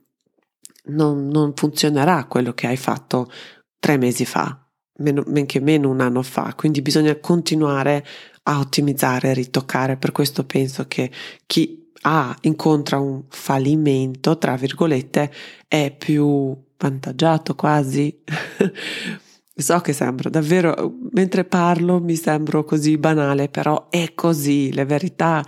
non, 0.88 1.28
non 1.28 1.54
funzionerà 1.56 2.26
quello 2.26 2.54
che 2.54 2.68
hai 2.68 2.78
fatto 2.78 3.32
tre 3.80 3.98
mesi 3.98 4.26
fa, 4.26 4.64
men 4.98 5.46
che 5.48 5.60
meno 5.60 5.90
un 5.90 6.00
anno 6.00 6.22
fa, 6.22 6.54
quindi 6.56 6.84
bisogna 6.84 7.16
continuare 7.20 8.06
a 8.48 8.60
ottimizzare, 8.60 9.34
ritoccare. 9.34 9.98
Per 9.98 10.12
questo 10.12 10.46
penso 10.46 10.86
che 10.88 11.12
chi 11.46 11.92
ha, 12.02 12.36
incontra 12.42 13.00
un 13.00 13.24
fallimento, 13.30 14.38
tra 14.38 14.56
virgolette, 14.56 15.32
è 15.68 15.96
più 15.98 16.56
vantaggiato 16.78 17.56
quasi. 17.56 18.22
so 19.56 19.80
che 19.80 19.94
sembra 19.94 20.30
davvero, 20.30 20.96
mentre 21.12 21.46
parlo 21.46 22.00
mi 22.02 22.16
sembro 22.16 22.64
così 22.64 22.98
banale, 22.98 23.50
però 23.50 23.88
è 23.90 24.14
così, 24.14 24.72
le 24.74 24.86
verità 24.86 25.44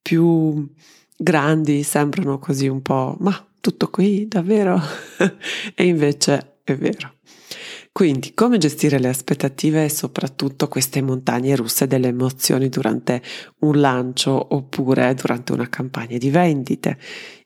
più 0.00 0.68
grandi 1.16 1.82
sembrano 1.82 2.38
così 2.38 2.68
un 2.68 2.82
po', 2.82 3.16
ma 3.20 3.46
tutto 3.60 3.88
qui, 3.90 4.28
davvero? 4.28 4.80
e 5.74 5.86
invece 5.86 6.58
è 6.62 6.76
vero. 6.76 7.15
Quindi, 7.96 8.34
come 8.34 8.58
gestire 8.58 8.98
le 8.98 9.08
aspettative 9.08 9.84
e 9.84 9.88
soprattutto 9.88 10.68
queste 10.68 11.00
montagne 11.00 11.56
russe 11.56 11.86
delle 11.86 12.08
emozioni 12.08 12.68
durante 12.68 13.22
un 13.60 13.80
lancio 13.80 14.54
oppure 14.54 15.14
durante 15.14 15.52
una 15.52 15.70
campagna 15.70 16.18
di 16.18 16.28
vendite? 16.28 16.98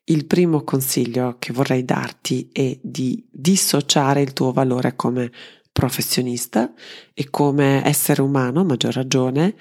Il 0.02 0.26
primo 0.26 0.64
consiglio 0.64 1.36
che 1.38 1.52
vorrei 1.52 1.84
darti 1.84 2.48
è 2.52 2.76
di 2.82 3.24
dissociare 3.30 4.22
il 4.22 4.32
tuo 4.32 4.50
valore 4.50 4.96
come 4.96 5.30
professionista 5.70 6.72
e 7.14 7.30
come 7.30 7.86
essere 7.86 8.20
umano, 8.20 8.64
maggior 8.64 8.94
ragione, 8.94 9.54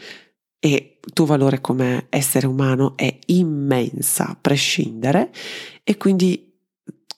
e 0.57 0.97
il 1.05 1.13
tuo 1.13 1.25
valore 1.25 1.61
come 1.61 2.07
essere 2.09 2.47
umano 2.47 2.97
è 2.97 3.15
immensa, 3.27 4.29
a 4.29 4.37
prescindere, 4.41 5.31
e 5.83 5.97
quindi 5.97 6.51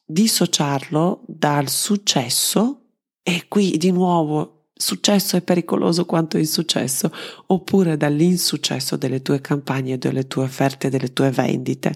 dissociarlo 0.06 1.24
dal 1.26 1.70
successo 1.70 2.81
e 3.24 3.46
qui 3.48 3.78
di 3.78 3.92
nuovo 3.92 4.62
successo 4.74 5.38
è 5.38 5.42
pericoloso 5.42 6.06
quanto 6.06 6.38
insuccesso, 6.38 7.12
oppure 7.48 7.96
dall'insuccesso 7.96 8.98
delle 8.98 9.22
tue 9.22 9.40
campagne, 9.40 9.98
delle 9.98 10.28
tue 10.28 10.44
offerte, 10.44 10.90
delle 10.90 11.14
tue 11.14 11.30
vendite. 11.30 11.96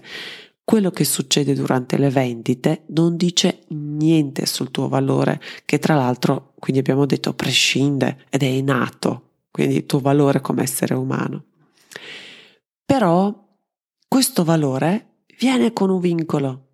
Quello 0.64 0.90
che 0.90 1.04
succede 1.04 1.54
durante 1.54 1.98
le 1.98 2.10
vendite 2.10 2.84
non 2.88 3.16
dice 3.16 3.64
niente 3.68 4.46
sul 4.46 4.70
tuo 4.70 4.88
valore, 4.88 5.40
che 5.64 5.78
tra 5.78 5.94
l'altro, 5.94 6.54
quindi 6.58 6.80
abbiamo 6.80 7.06
detto, 7.06 7.34
prescinde 7.34 8.24
ed 8.30 8.42
è 8.42 8.46
innato, 8.46 9.30
quindi 9.50 9.76
il 9.76 9.86
tuo 9.86 10.00
valore 10.00 10.40
come 10.40 10.62
essere 10.62 10.94
umano. 10.94 11.44
Però 12.84 13.44
questo 14.08 14.44
valore 14.44 15.22
viene 15.38 15.72
con 15.72 15.90
un 15.90 16.00
vincolo, 16.00 16.68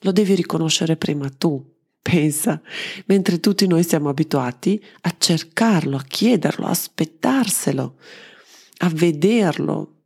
lo 0.00 0.12
devi 0.12 0.34
riconoscere 0.34 0.96
prima 0.96 1.28
tu, 1.30 1.73
Pensa, 2.04 2.60
mentre 3.06 3.40
tutti 3.40 3.66
noi 3.66 3.82
siamo 3.82 4.10
abituati 4.10 4.78
a 5.00 5.14
cercarlo, 5.16 5.96
a 5.96 6.02
chiederlo, 6.02 6.66
a 6.66 6.70
aspettarselo, 6.70 7.96
a 8.80 8.88
vederlo 8.90 10.02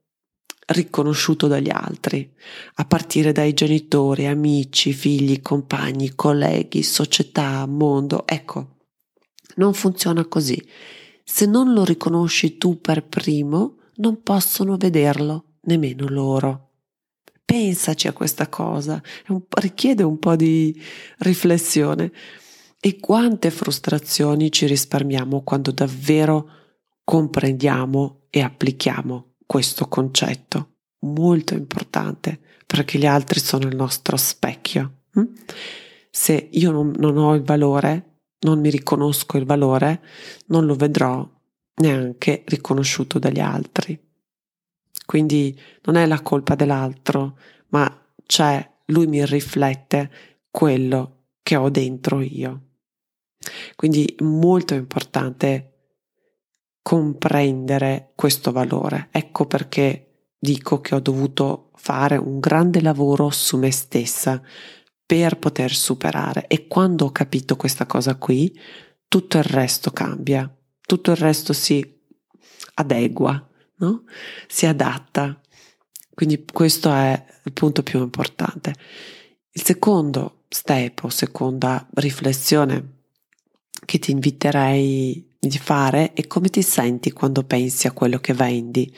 riconosciuto 0.67 1.49
dagli 1.49 1.71
altri, 1.71 2.33
a 2.75 2.85
partire 2.85 3.33
dai 3.33 3.52
genitori, 3.52 4.28
amici, 4.28 4.93
figli, 4.93 5.43
compagni, 5.43 6.14
colleghi, 6.14 6.85
società, 6.85 7.67
mondo. 7.67 8.25
Ecco, 8.28 8.76
non 9.57 9.75
funziona 9.75 10.25
così. 10.26 10.64
Se 11.25 11.47
non 11.47 11.73
lo 11.73 11.85
riconosci 11.85 12.59
tu 12.59 12.81
per 12.81 13.07
primo, 13.07 13.78
non 13.97 14.23
possono 14.23 14.76
vederlo 14.76 15.57
nemmeno 15.62 16.07
loro. 16.07 16.67
Pensaci 17.49 18.09
a 18.09 18.12
questa 18.12 18.47
cosa, 18.50 19.02
richiede 19.52 20.02
un 20.02 20.19
po' 20.19 20.37
di 20.37 20.78
riflessione. 21.21 22.12
E 22.78 23.00
quante 23.00 23.50
frustrazioni 23.50 24.52
ci 24.52 24.67
risparmiamo 24.67 25.40
quando 25.45 25.71
davvero 25.71 26.47
comprendiamo 27.02 28.26
e 28.28 28.43
applichiamo 28.43 29.37
questo 29.47 29.89
concetto. 29.89 30.75
Molto 31.06 31.54
importante 31.54 32.39
perché 32.67 32.99
gli 32.99 33.06
altri 33.06 33.41
sono 33.41 33.67
il 33.67 33.76
nostro 33.76 34.19
specchio. 34.19 35.04
Hm? 35.13 35.25
Se 36.11 36.49
io 36.52 36.71
non 36.71 37.17
ho 37.17 37.34
il 37.34 37.43
valore, 37.43 38.25
non 38.41 38.61
mi 38.61 38.69
riconosco 38.69 39.39
il 39.39 39.47
valore, 39.47 40.02
non 40.49 40.67
lo 40.67 40.75
vedrò 40.75 41.26
neanche 41.76 42.43
riconosciuto 42.45 43.19
dagli 43.19 43.41
altri. 43.41 43.99
Quindi 45.08 45.58
non 45.84 45.97
è 45.97 46.04
la 46.04 46.21
colpa 46.21 46.54
dell'altro, 46.54 47.38
ma 47.68 47.90
c'è, 48.26 48.71
lui 48.88 49.06
mi 49.06 49.25
riflette 49.25 50.10
quello 50.50 51.28
che 51.42 51.56
ho 51.56 51.71
dentro 51.71 52.21
io. 52.21 52.73
Quindi 53.75 54.14
molto 54.18 54.75
importante 54.75 55.94
comprendere 56.82 58.12
questo 58.14 58.52
valore. 58.52 59.08
Ecco 59.10 59.47
perché 59.47 60.32
dico 60.38 60.82
che 60.82 60.94
ho 60.94 61.00
dovuto 61.00 61.71
fare 61.76 62.18
un 62.18 62.38
grande 62.38 62.82
lavoro 62.82 63.30
su 63.30 63.56
me 63.56 63.71
stessa 63.73 64.42
per 65.06 65.38
poter 65.38 65.73
superare 65.73 66.47
e 66.49 66.66
quando 66.66 67.06
ho 67.06 67.12
capito 67.12 67.56
questa 67.56 67.86
cosa 67.86 68.16
qui, 68.16 68.54
tutto 69.08 69.38
il 69.38 69.44
resto 69.44 69.90
cambia, 69.90 70.54
tutto 70.82 71.12
il 71.12 71.16
resto 71.16 71.54
si 71.54 71.99
adegua 72.75 73.48
no? 73.78 74.04
si 74.47 74.67
adatta. 74.67 75.41
Quindi 76.14 76.45
questo 76.45 76.93
è 76.93 77.25
il 77.45 77.52
punto 77.52 77.82
più 77.82 78.00
importante. 78.00 78.75
Il 79.52 79.62
secondo 79.62 80.45
step 80.49 81.04
o 81.04 81.08
seconda 81.08 81.86
riflessione 81.95 82.97
che 83.84 83.99
ti 83.99 84.10
inviterei 84.10 85.26
di 85.38 85.58
fare 85.58 86.12
è 86.14 86.26
come 86.26 86.49
ti 86.49 86.62
senti 86.62 87.12
quando 87.12 87.45
pensi 87.45 87.86
a 87.86 87.93
quello 87.93 88.19
che 88.19 88.34
vendi 88.34 88.93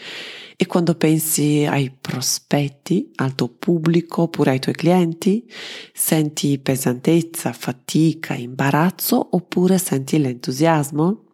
e 0.56 0.66
quando 0.66 0.94
pensi 0.94 1.64
ai 1.66 1.90
prospetti, 1.90 3.10
al 3.16 3.34
tuo 3.34 3.48
pubblico 3.48 4.22
oppure 4.22 4.50
ai 4.50 4.58
tuoi 4.58 4.74
clienti, 4.74 5.50
senti 5.92 6.58
pesantezza, 6.58 7.52
fatica, 7.54 8.34
imbarazzo 8.34 9.28
oppure 9.30 9.78
senti 9.78 10.18
l'entusiasmo? 10.18 11.24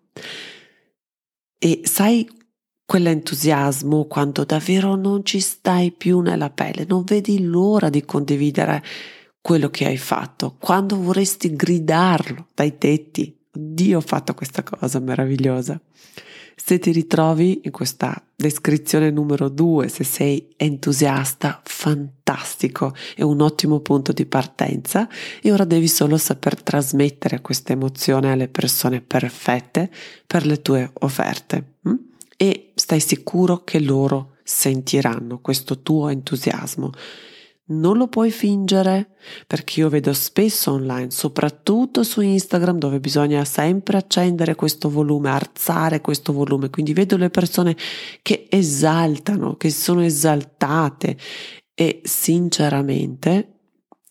E 1.59 1.81
sai 1.83 2.29
quell'entusiasmo 2.87 4.05
quando 4.05 4.45
davvero 4.45 4.95
non 4.95 5.25
ci 5.25 5.41
stai 5.41 5.91
più 5.91 6.21
nella 6.21 6.51
pelle, 6.51 6.87
non 6.89 7.03
vedi 7.03 7.43
l'ora 7.43 7.91
di 7.91 8.05
condividere 8.05 8.83
quello 9.41 9.69
che 9.69 9.87
hai 9.87 9.99
fatto, 9.99 10.57
quando 10.59 10.97
vorresti 10.97 11.55
gridarlo 11.55 12.49
dai 12.55 12.79
tetti. 12.79 13.37
Dio 13.53 13.99
ho 13.99 14.03
fatto 14.03 14.35
questa 14.35 14.63
cosa 14.63 14.99
meravigliosa. 15.01 15.81
Se 16.59 16.79
ti 16.79 16.91
ritrovi 16.91 17.61
in 17.65 17.71
questa 17.71 18.21
descrizione 18.35 19.11
numero 19.11 19.49
due, 19.49 19.89
se 19.89 20.05
sei 20.05 20.49
entusiasta, 20.57 21.61
fantastico, 21.65 22.95
è 23.15 23.23
un 23.23 23.41
ottimo 23.41 23.81
punto 23.81 24.13
di 24.13 24.27
partenza 24.27 25.09
e 25.43 25.53
ora 25.53 25.65
devi 25.65 25.87
solo 25.87 26.17
saper 26.17 26.63
trasmettere 26.63 27.41
questa 27.41 27.73
emozione 27.73 28.33
alle 28.33 28.49
persone 28.49 29.01
perfette 29.01 29.91
per 30.27 30.45
le 30.47 30.61
tue 30.63 30.91
offerte. 31.01 31.75
Hm? 31.83 31.95
E 32.37 32.73
stai 32.75 33.01
sicuro 33.01 33.65
che 33.65 33.81
loro 33.81 34.37
sentiranno 34.43 35.41
questo 35.41 35.81
tuo 35.81 36.09
entusiasmo. 36.09 36.91
Non 37.69 37.97
lo 37.97 38.07
puoi 38.07 38.31
fingere 38.31 39.17
perché 39.45 39.81
io 39.81 39.89
vedo 39.89 40.13
spesso 40.13 40.71
online, 40.71 41.11
soprattutto 41.11 42.05
su 42.05 42.21
Instagram 42.21 42.79
dove 42.79 43.01
bisogna 43.01 43.45
sempre 43.45 43.97
accendere 43.97 44.55
questo 44.55 44.89
volume, 44.89 45.31
alzare 45.31 46.01
questo 46.01 46.33
volume, 46.33 46.71
quindi 46.71 46.93
vedo 46.93 47.17
le 47.17 47.29
persone 47.29 47.77
che 48.23 48.47
esaltano, 48.49 49.57
che 49.57 49.71
sono 49.71 50.05
esaltate 50.05 51.17
e 51.75 52.03
sinceramente 52.05 53.57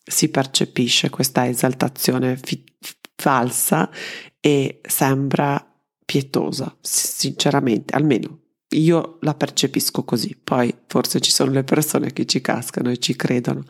si 0.04 0.28
percepisce 0.28 1.08
questa 1.08 1.48
esaltazione 1.48 2.36
fi- 2.36 2.62
falsa 3.16 3.90
e 4.38 4.80
sembra 4.86 5.75
pietosa, 6.06 6.74
sinceramente, 6.80 7.94
almeno 7.94 8.38
io 8.70 9.18
la 9.20 9.34
percepisco 9.34 10.04
così, 10.04 10.36
poi 10.42 10.74
forse 10.86 11.20
ci 11.20 11.30
sono 11.30 11.52
le 11.52 11.64
persone 11.64 12.12
che 12.12 12.26
ci 12.26 12.40
cascano 12.40 12.90
e 12.90 12.98
ci 12.98 13.14
credono. 13.14 13.64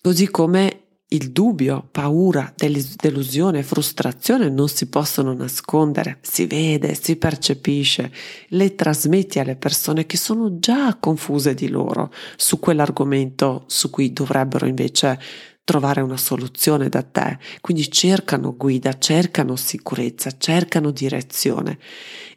Così 0.00 0.28
come 0.28 0.83
il 1.08 1.30
dubbio, 1.30 1.86
paura, 1.90 2.52
delusione, 2.56 3.62
frustrazione 3.62 4.48
non 4.48 4.68
si 4.68 4.88
possono 4.88 5.32
nascondere, 5.34 6.18
si 6.22 6.46
vede, 6.46 6.94
si 6.94 7.16
percepisce, 7.16 8.10
le 8.48 8.74
trasmetti 8.74 9.38
alle 9.38 9.54
persone 9.54 10.06
che 10.06 10.16
sono 10.16 10.58
già 10.58 10.96
confuse 10.98 11.54
di 11.54 11.68
loro 11.68 12.12
su 12.36 12.58
quell'argomento 12.58 13.64
su 13.66 13.90
cui 13.90 14.12
dovrebbero 14.12 14.66
invece 14.66 15.20
trovare 15.62 16.00
una 16.00 16.16
soluzione 16.16 16.88
da 16.88 17.02
te. 17.02 17.38
Quindi 17.60 17.90
cercano 17.90 18.56
guida, 18.56 18.98
cercano 18.98 19.56
sicurezza, 19.56 20.36
cercano 20.36 20.90
direzione 20.90 21.78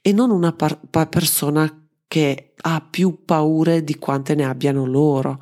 e 0.01 0.12
non 0.12 0.30
una 0.30 0.53
par- 0.53 0.80
persona 1.10 1.84
che 2.08 2.53
ha 2.56 2.82
più 2.82 3.23
paure 3.25 3.84
di 3.84 3.95
quante 3.95 4.36
ne 4.36 4.45
abbiano 4.45 4.86
loro 4.86 5.41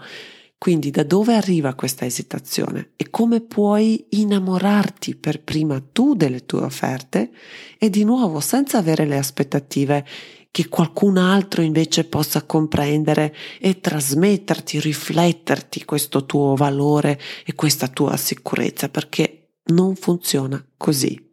quindi 0.66 0.90
da 0.90 1.04
dove 1.04 1.36
arriva 1.36 1.76
questa 1.76 2.06
esitazione 2.06 2.94
e 2.96 3.12
come 3.12 3.40
puoi 3.40 4.04
innamorarti 4.10 5.16
per 5.16 5.44
prima 5.44 5.80
tu 5.80 6.16
delle 6.16 6.44
tue 6.44 6.64
offerte 6.64 7.30
e 7.78 7.92
di 7.92 8.04
nuovo 8.04 8.40
senza 8.40 8.80
avere 8.80 9.06
le 9.06 9.16
aspettative 9.16 10.04
che 10.50 10.68
qualcun 10.68 11.18
altro 11.18 11.62
invece 11.62 12.06
possa 12.06 12.42
comprendere 12.42 13.36
e 13.60 13.80
trasmetterti, 13.80 14.80
rifletterti 14.80 15.86
questo 15.86 16.26
tuo 16.26 16.56
valore 16.56 17.22
e 17.46 17.54
questa 17.54 17.88
tua 17.88 18.18
sicurezza 18.18 18.90
perché 18.90 19.50
non 19.66 19.96
funziona 19.96 20.66
così. 20.78 21.32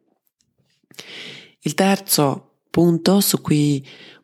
Il 1.60 1.72
terzo 1.72 2.56
punto 2.68 3.20
su 3.20 3.40
cui 3.40 3.82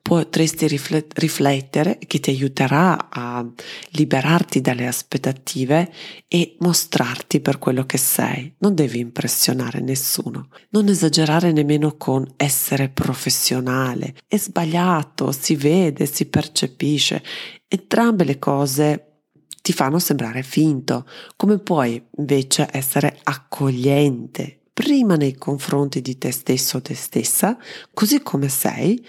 potresti 0.08 0.66
riflettere 0.66 1.98
che 1.98 2.18
ti 2.18 2.30
aiuterà 2.30 3.10
a 3.10 3.46
liberarti 3.90 4.62
dalle 4.62 4.86
aspettative 4.86 5.92
e 6.26 6.56
mostrarti 6.60 7.40
per 7.40 7.58
quello 7.58 7.84
che 7.84 7.98
sei. 7.98 8.54
Non 8.60 8.74
devi 8.74 9.00
impressionare 9.00 9.80
nessuno. 9.80 10.48
Non 10.70 10.88
esagerare 10.88 11.52
nemmeno 11.52 11.98
con 11.98 12.26
essere 12.38 12.88
professionale. 12.88 14.14
È 14.26 14.38
sbagliato, 14.38 15.30
si 15.30 15.56
vede, 15.56 16.06
si 16.06 16.24
percepisce. 16.24 17.22
Entrambe 17.68 18.24
le 18.24 18.38
cose 18.38 19.24
ti 19.60 19.74
fanno 19.74 19.98
sembrare 19.98 20.42
finto. 20.42 21.06
Come 21.36 21.58
puoi 21.58 22.02
invece 22.16 22.66
essere 22.72 23.18
accogliente 23.24 24.60
prima 24.72 25.16
nei 25.16 25.34
confronti 25.34 26.00
di 26.00 26.16
te 26.16 26.30
stesso 26.30 26.78
o 26.78 26.80
te 26.80 26.94
stessa, 26.94 27.58
così 27.92 28.22
come 28.22 28.48
sei, 28.48 29.04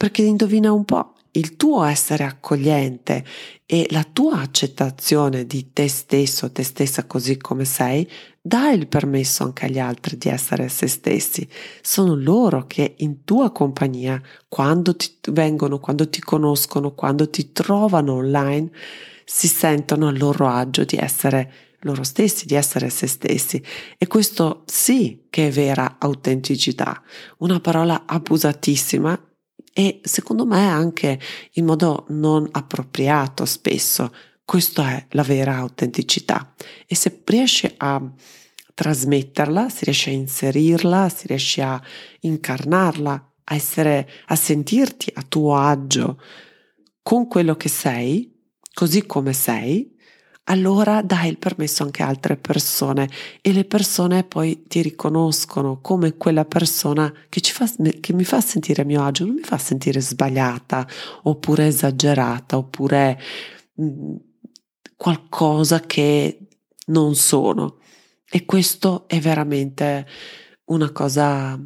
perché 0.00 0.22
indovina 0.22 0.72
un 0.72 0.86
po', 0.86 1.12
il 1.32 1.56
tuo 1.56 1.84
essere 1.84 2.24
accogliente 2.24 3.22
e 3.66 3.86
la 3.90 4.02
tua 4.10 4.40
accettazione 4.40 5.44
di 5.44 5.74
te 5.74 5.88
stesso, 5.88 6.50
te 6.50 6.62
stessa 6.62 7.04
così 7.04 7.36
come 7.36 7.66
sei, 7.66 8.10
dà 8.40 8.70
il 8.70 8.86
permesso 8.86 9.42
anche 9.42 9.66
agli 9.66 9.78
altri 9.78 10.16
di 10.16 10.30
essere 10.30 10.70
se 10.70 10.86
stessi. 10.86 11.46
Sono 11.82 12.14
loro 12.14 12.66
che 12.66 12.94
in 13.00 13.24
tua 13.24 13.52
compagnia, 13.52 14.18
quando 14.48 14.96
ti 14.96 15.14
vengono, 15.32 15.78
quando 15.80 16.08
ti 16.08 16.22
conoscono, 16.22 16.94
quando 16.94 17.28
ti 17.28 17.52
trovano 17.52 18.14
online, 18.14 18.70
si 19.26 19.48
sentono 19.48 20.08
a 20.08 20.16
loro 20.16 20.48
agio 20.48 20.84
di 20.84 20.96
essere 20.96 21.52
loro 21.80 22.04
stessi, 22.04 22.46
di 22.46 22.54
essere 22.54 22.88
se 22.88 23.06
stessi. 23.06 23.62
E 23.98 24.06
questo 24.06 24.62
sì 24.64 25.24
che 25.28 25.48
è 25.48 25.50
vera 25.50 25.96
autenticità, 25.98 27.02
una 27.40 27.60
parola 27.60 28.04
abusatissima 28.06 29.26
e 29.72 30.00
secondo 30.02 30.44
me 30.46 30.68
anche 30.68 31.18
in 31.52 31.64
modo 31.64 32.06
non 32.08 32.48
appropriato 32.50 33.44
spesso. 33.44 34.12
Questa 34.44 34.90
è 34.90 35.06
la 35.10 35.22
vera 35.22 35.56
autenticità 35.56 36.54
e 36.86 36.94
se 36.94 37.22
riesci 37.24 37.72
a 37.76 38.02
trasmetterla, 38.74 39.68
si 39.68 39.84
riesce 39.84 40.10
a 40.10 40.14
inserirla, 40.14 41.08
si 41.08 41.26
riesce 41.26 41.62
a 41.62 41.80
incarnarla, 42.20 43.32
a 43.44 43.54
essere, 43.54 44.08
a 44.26 44.34
sentirti 44.36 45.12
a 45.14 45.22
tuo 45.22 45.56
agio 45.56 46.20
con 47.02 47.28
quello 47.28 47.56
che 47.56 47.68
sei, 47.68 48.34
così 48.72 49.06
come 49.06 49.32
sei, 49.32 49.96
allora 50.50 51.00
dai 51.00 51.28
il 51.28 51.38
permesso 51.38 51.84
anche 51.84 52.02
a 52.02 52.08
altre 52.08 52.36
persone 52.36 53.08
e 53.40 53.52
le 53.52 53.64
persone 53.64 54.24
poi 54.24 54.64
ti 54.66 54.82
riconoscono 54.82 55.80
come 55.80 56.16
quella 56.16 56.44
persona 56.44 57.12
che, 57.28 57.40
fa, 57.40 57.70
che 58.00 58.12
mi 58.12 58.24
fa 58.24 58.40
sentire 58.40 58.82
a 58.82 58.84
mio 58.84 59.04
agio, 59.04 59.24
non 59.24 59.36
mi 59.36 59.42
fa 59.42 59.58
sentire 59.58 60.00
sbagliata 60.00 60.86
oppure 61.22 61.68
esagerata 61.68 62.56
oppure 62.56 63.20
mm, 63.80 64.16
qualcosa 64.96 65.80
che 65.80 66.48
non 66.86 67.14
sono. 67.14 67.78
E 68.28 68.44
questo 68.44 69.08
è 69.08 69.20
veramente 69.20 70.06
una 70.66 70.90
cosa, 70.90 71.58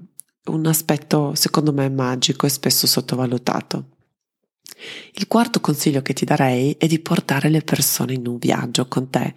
un 0.45 0.67
aspetto 0.67 1.35
secondo 1.35 1.73
me 1.73 1.89
magico 1.89 2.45
e 2.45 2.51
spesso 2.51 2.87
sottovalutato. 2.87 3.94
Il 5.13 5.27
quarto 5.27 5.61
consiglio 5.61 6.03
che 6.03 6.13
ti 6.13 6.25
darei 6.25 6.75
è 6.79 6.87
di 6.87 6.99
portare 6.99 7.49
le 7.49 7.63
persone 7.63 8.15
in 8.15 8.27
un 8.27 8.39
viaggio 8.39 8.87
con 8.89 9.11
te. 9.11 9.35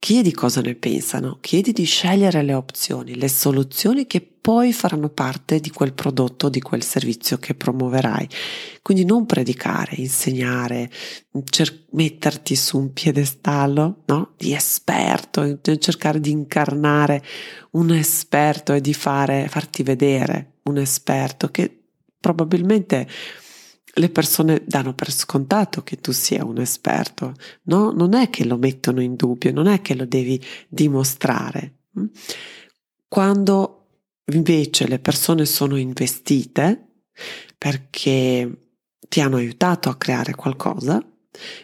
Chiedi 0.00 0.32
cosa 0.32 0.60
ne 0.60 0.76
pensano, 0.76 1.38
chiedi 1.40 1.72
di 1.72 1.84
scegliere 1.84 2.42
le 2.42 2.54
opzioni, 2.54 3.16
le 3.16 3.28
soluzioni 3.28 4.06
che 4.06 4.20
poi 4.20 4.72
faranno 4.72 5.08
parte 5.08 5.58
di 5.58 5.70
quel 5.70 5.92
prodotto, 5.92 6.48
di 6.48 6.60
quel 6.60 6.82
servizio 6.82 7.36
che 7.38 7.54
promuoverai. 7.54 8.28
Quindi 8.80 9.04
non 9.04 9.26
predicare, 9.26 9.96
insegnare, 9.96 10.88
cer- 11.50 11.86
metterti 11.90 12.54
su 12.54 12.78
un 12.78 12.92
piedestallo 12.92 14.04
no? 14.06 14.34
di 14.36 14.54
esperto, 14.54 15.60
cercare 15.60 16.20
di 16.20 16.30
incarnare 16.30 17.22
un 17.72 17.90
esperto 17.90 18.72
e 18.72 18.80
di 18.80 18.94
fare, 18.94 19.48
farti 19.48 19.82
vedere 19.82 20.60
un 20.62 20.78
esperto 20.78 21.48
che 21.48 21.78
probabilmente 22.20 23.06
le 23.98 24.10
persone 24.10 24.62
danno 24.64 24.94
per 24.94 25.10
scontato 25.10 25.82
che 25.82 25.96
tu 25.96 26.12
sia 26.12 26.44
un 26.44 26.58
esperto, 26.58 27.34
no? 27.64 27.90
Non 27.90 28.14
è 28.14 28.30
che 28.30 28.44
lo 28.44 28.56
mettono 28.56 29.00
in 29.02 29.16
dubbio, 29.16 29.52
non 29.52 29.66
è 29.66 29.80
che 29.80 29.94
lo 29.94 30.06
devi 30.06 30.42
dimostrare. 30.68 31.80
Mm? 31.98 32.06
Quando 33.08 33.86
invece 34.26 34.86
le 34.86 34.98
persone 34.98 35.46
sono 35.46 35.76
investite 35.76 37.02
perché 37.56 38.70
ti 39.08 39.20
hanno 39.20 39.36
aiutato 39.36 39.88
a 39.88 39.96
creare 39.96 40.34
qualcosa, 40.34 41.02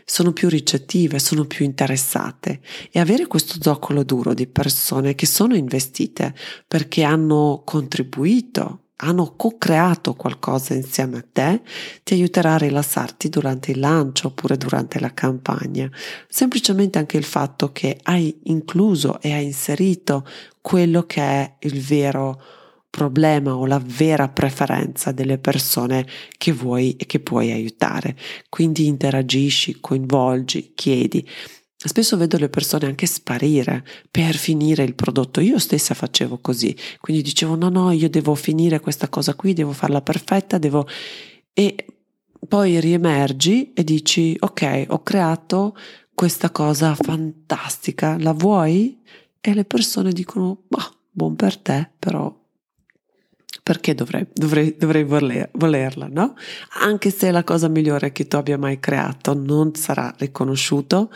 sono 0.05 0.33
più 0.33 0.49
ricettive, 0.49 1.18
sono 1.18 1.44
più 1.47 1.64
interessate 1.64 2.61
e 2.90 3.01
avere 3.01 3.27
questo 3.27 3.57
zoccolo 3.61 4.03
duro 4.03 4.35
di 4.35 4.47
persone 4.47 5.14
che 5.14 5.27
sono 5.27 5.55
investite 5.55 6.35
perché 6.66 7.03
hanno 7.03 7.62
contribuito 7.64 8.84
hanno 8.96 9.35
co-creato 9.37 10.14
qualcosa 10.14 10.74
insieme 10.74 11.18
a 11.18 11.24
te, 11.30 11.62
ti 12.02 12.14
aiuterà 12.14 12.54
a 12.54 12.59
rilassarti 12.59 13.28
durante 13.28 13.72
il 13.72 13.80
lancio 13.80 14.28
oppure 14.28 14.57
durante 14.57 15.00
la 15.00 15.12
campagna. 15.12 15.90
Semplicemente 16.28 16.98
anche 16.98 17.16
il 17.16 17.24
fatto 17.24 17.72
che 17.72 17.98
hai 18.02 18.38
incluso 18.44 19.20
e 19.20 19.33
hai 19.33 19.44
inserito 19.44 20.26
quello 20.61 21.04
che 21.04 21.20
è 21.20 21.54
il 21.61 21.80
vero 21.80 22.40
problema 22.94 23.57
o 23.57 23.66
la 23.66 23.83
vera 23.85 24.28
preferenza 24.28 25.11
delle 25.11 25.38
persone 25.38 26.07
che 26.38 26.52
vuoi 26.52 26.94
e 26.96 27.07
che 27.07 27.18
puoi 27.18 27.50
aiutare. 27.50 28.16
Quindi 28.48 28.87
interagisci, 28.87 29.78
coinvolgi, 29.80 30.72
chiedi. 30.76 31.28
Spesso 31.87 32.16
vedo 32.16 32.38
le 32.38 32.49
persone 32.49 32.87
anche 32.87 33.05
sparire 33.05 33.85
per 34.11 34.37
finire 34.37 34.85
il 34.85 34.94
prodotto. 34.94 35.40
Io 35.40 35.59
stessa 35.59 35.92
facevo 35.92 36.38
così, 36.38 36.75
quindi 36.99 37.23
dicevo 37.23 37.57
no, 37.57 37.68
no, 37.68 37.90
io 37.90 38.09
devo 38.09 38.35
finire 38.35 38.81
questa 38.81 39.09
cosa 39.09 39.35
qui, 39.35 39.53
devo 39.53 39.73
farla 39.73 40.01
perfetta, 40.01 40.57
devo... 40.57 40.87
E 41.53 41.87
poi 42.49 42.81
riemergi 42.81 43.73
e 43.75 43.85
dici 43.85 44.35
ok, 44.38 44.87
ho 44.88 45.03
creato 45.03 45.77
questa 46.14 46.51
cosa 46.51 46.94
fantastica, 46.94 48.16
la 48.18 48.33
vuoi? 48.33 49.03
E 49.40 49.53
le 49.53 49.64
persone 49.66 50.12
dicono, 50.12 50.62
bah, 50.66 50.90
buon 51.11 51.37
per 51.37 51.59
te, 51.59 51.90
però 51.99 52.35
perché 53.62 53.94
dovrei, 53.94 54.27
dovrei, 54.33 54.75
dovrei 54.79 55.05
voler, 55.05 55.51
volerla, 55.53 56.09
no? 56.11 56.35
Anche 56.81 57.11
se 57.11 57.29
è 57.29 57.31
la 57.31 57.44
cosa 57.44 57.68
migliore 57.68 58.12
che 58.12 58.27
tu 58.27 58.37
abbia 58.37 58.57
mai 58.57 58.81
creato 58.81 59.35
non 59.35 59.75
sarà 59.75 60.14
riconosciuto 60.18 61.11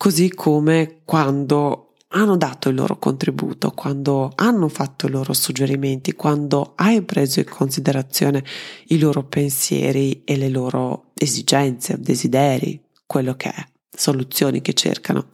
così 0.00 0.30
come 0.30 1.02
quando 1.04 1.92
hanno 2.12 2.38
dato 2.38 2.70
il 2.70 2.74
loro 2.74 2.98
contributo, 2.98 3.72
quando 3.72 4.32
hanno 4.34 4.68
fatto 4.68 5.06
i 5.06 5.10
loro 5.10 5.34
suggerimenti, 5.34 6.14
quando 6.14 6.72
hai 6.76 7.02
preso 7.02 7.40
in 7.40 7.46
considerazione 7.50 8.42
i 8.86 8.98
loro 8.98 9.24
pensieri 9.24 10.22
e 10.24 10.38
le 10.38 10.48
loro 10.48 11.10
esigenze, 11.12 12.00
desideri, 12.00 12.82
quello 13.04 13.34
che 13.36 13.50
è, 13.50 13.62
soluzioni 13.94 14.62
che 14.62 14.72
cercano. 14.72 15.28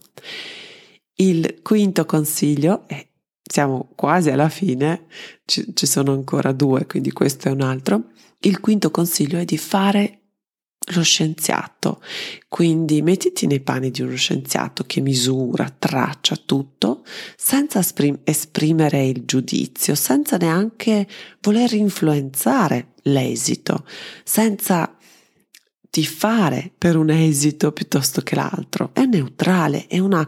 Il 1.15 1.61
quinto 1.61 2.05
consiglio, 2.05 2.83
e 2.87 3.11
siamo 3.41 3.91
quasi 3.95 4.31
alla 4.31 4.49
fine, 4.49 5.05
ci, 5.45 5.73
ci 5.73 5.85
sono 5.85 6.11
ancora 6.11 6.51
due, 6.51 6.85
quindi 6.87 7.13
questo 7.13 7.47
è 7.47 7.51
un 7.51 7.61
altro. 7.61 8.09
Il 8.39 8.59
quinto 8.59 8.91
consiglio 8.91 9.39
è 9.39 9.45
di 9.45 9.57
fare 9.57 10.26
lo 10.93 11.03
scienziato. 11.03 12.01
Quindi 12.47 13.01
mettiti 13.01 13.47
nei 13.47 13.59
panni 13.59 13.91
di 13.91 14.01
uno 14.01 14.15
scienziato 14.15 14.83
che 14.85 15.01
misura, 15.01 15.69
traccia 15.69 16.35
tutto 16.37 17.03
senza 17.35 17.83
esprimere 18.23 19.05
il 19.05 19.25
giudizio, 19.25 19.95
senza 19.95 20.37
neanche 20.37 21.07
voler 21.41 21.73
influenzare 21.73 22.93
l'esito, 23.03 23.85
senza 24.23 24.95
tifare 25.89 26.71
per 26.77 26.95
un 26.95 27.09
esito 27.09 27.71
piuttosto 27.71 28.21
che 28.21 28.35
l'altro. 28.35 28.91
È 28.93 29.03
neutrale, 29.05 29.87
è 29.87 29.99
una, 29.99 30.25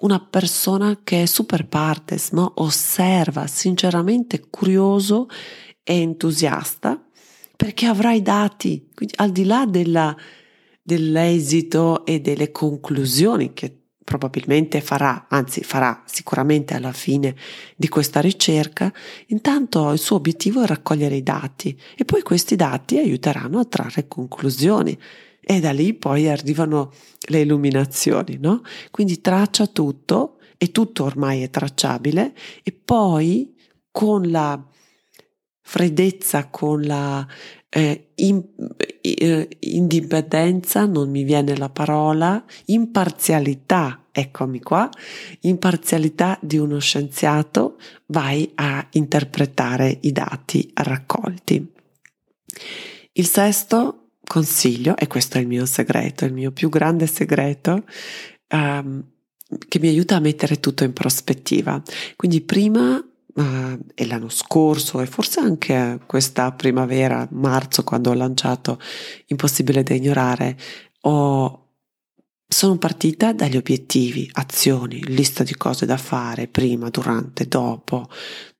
una 0.00 0.20
persona 0.20 1.00
che 1.02 1.22
è 1.22 1.26
super 1.26 1.66
partes, 1.66 2.30
no? 2.30 2.52
osserva, 2.56 3.46
sinceramente 3.46 4.48
curioso 4.50 5.28
e 5.82 6.00
entusiasta 6.00 7.03
perché 7.64 7.86
avrai 7.86 8.20
dati, 8.20 8.90
quindi 8.94 9.14
al 9.16 9.32
di 9.32 9.46
là 9.46 9.64
della, 9.64 10.14
dell'esito 10.82 12.04
e 12.04 12.20
delle 12.20 12.52
conclusioni 12.52 13.54
che 13.54 13.74
probabilmente 14.04 14.82
farà, 14.82 15.28
anzi 15.30 15.62
farà 15.62 16.02
sicuramente 16.04 16.74
alla 16.74 16.92
fine 16.92 17.34
di 17.74 17.88
questa 17.88 18.20
ricerca, 18.20 18.92
intanto 19.28 19.90
il 19.92 19.98
suo 19.98 20.16
obiettivo 20.16 20.62
è 20.62 20.66
raccogliere 20.66 21.16
i 21.16 21.22
dati 21.22 21.74
e 21.96 22.04
poi 22.04 22.20
questi 22.20 22.54
dati 22.54 22.98
aiuteranno 22.98 23.60
a 23.60 23.64
trarre 23.64 24.08
conclusioni 24.08 24.98
e 25.40 25.60
da 25.60 25.72
lì 25.72 25.94
poi 25.94 26.28
arrivano 26.28 26.92
le 27.28 27.40
illuminazioni, 27.40 28.36
no? 28.38 28.60
Quindi 28.90 29.22
traccia 29.22 29.66
tutto 29.68 30.36
e 30.58 30.70
tutto 30.70 31.04
ormai 31.04 31.40
è 31.40 31.48
tracciabile 31.48 32.34
e 32.62 32.72
poi 32.72 33.54
con 33.90 34.30
la 34.30 34.62
freddezza, 35.64 36.48
con 36.48 36.82
la 36.82 37.26
eh, 37.70 38.10
in, 38.16 38.40
eh, 39.00 39.48
indipendenza, 39.60 40.86
non 40.86 41.10
mi 41.10 41.24
viene 41.24 41.56
la 41.56 41.70
parola, 41.70 42.44
imparzialità, 42.66 44.06
eccomi 44.12 44.60
qua, 44.60 44.88
imparzialità 45.40 46.38
di 46.40 46.58
uno 46.58 46.78
scienziato, 46.78 47.78
vai 48.06 48.48
a 48.54 48.86
interpretare 48.92 49.98
i 50.02 50.12
dati 50.12 50.70
raccolti. 50.74 51.72
Il 53.12 53.26
sesto 53.26 54.10
consiglio, 54.24 54.96
e 54.96 55.06
questo 55.06 55.38
è 55.38 55.40
il 55.40 55.48
mio 55.48 55.66
segreto, 55.66 56.24
il 56.24 56.32
mio 56.32 56.52
più 56.52 56.68
grande 56.68 57.06
segreto, 57.06 57.84
um, 58.50 59.04
che 59.68 59.78
mi 59.80 59.88
aiuta 59.88 60.16
a 60.16 60.20
mettere 60.20 60.60
tutto 60.60 60.84
in 60.84 60.92
prospettiva. 60.92 61.82
Quindi 62.16 62.40
prima 62.40 63.04
uh, 63.34 63.78
e 63.94 64.06
l'anno 64.06 64.28
scorso 64.28 65.00
e 65.00 65.06
forse 65.06 65.40
anche 65.40 66.00
questa 66.06 66.52
primavera, 66.52 67.26
marzo, 67.32 67.84
quando 67.84 68.10
ho 68.10 68.14
lanciato 68.14 68.78
Impossibile 69.26 69.82
da 69.82 69.94
ignorare, 69.94 70.56
ho 71.02 71.64
sono 72.54 72.78
partita 72.78 73.32
dagli 73.32 73.56
obiettivi, 73.56 74.30
azioni, 74.34 75.02
lista 75.06 75.42
di 75.42 75.54
cose 75.56 75.86
da 75.86 75.96
fare 75.96 76.46
prima, 76.46 76.88
durante, 76.88 77.48
dopo, 77.48 78.08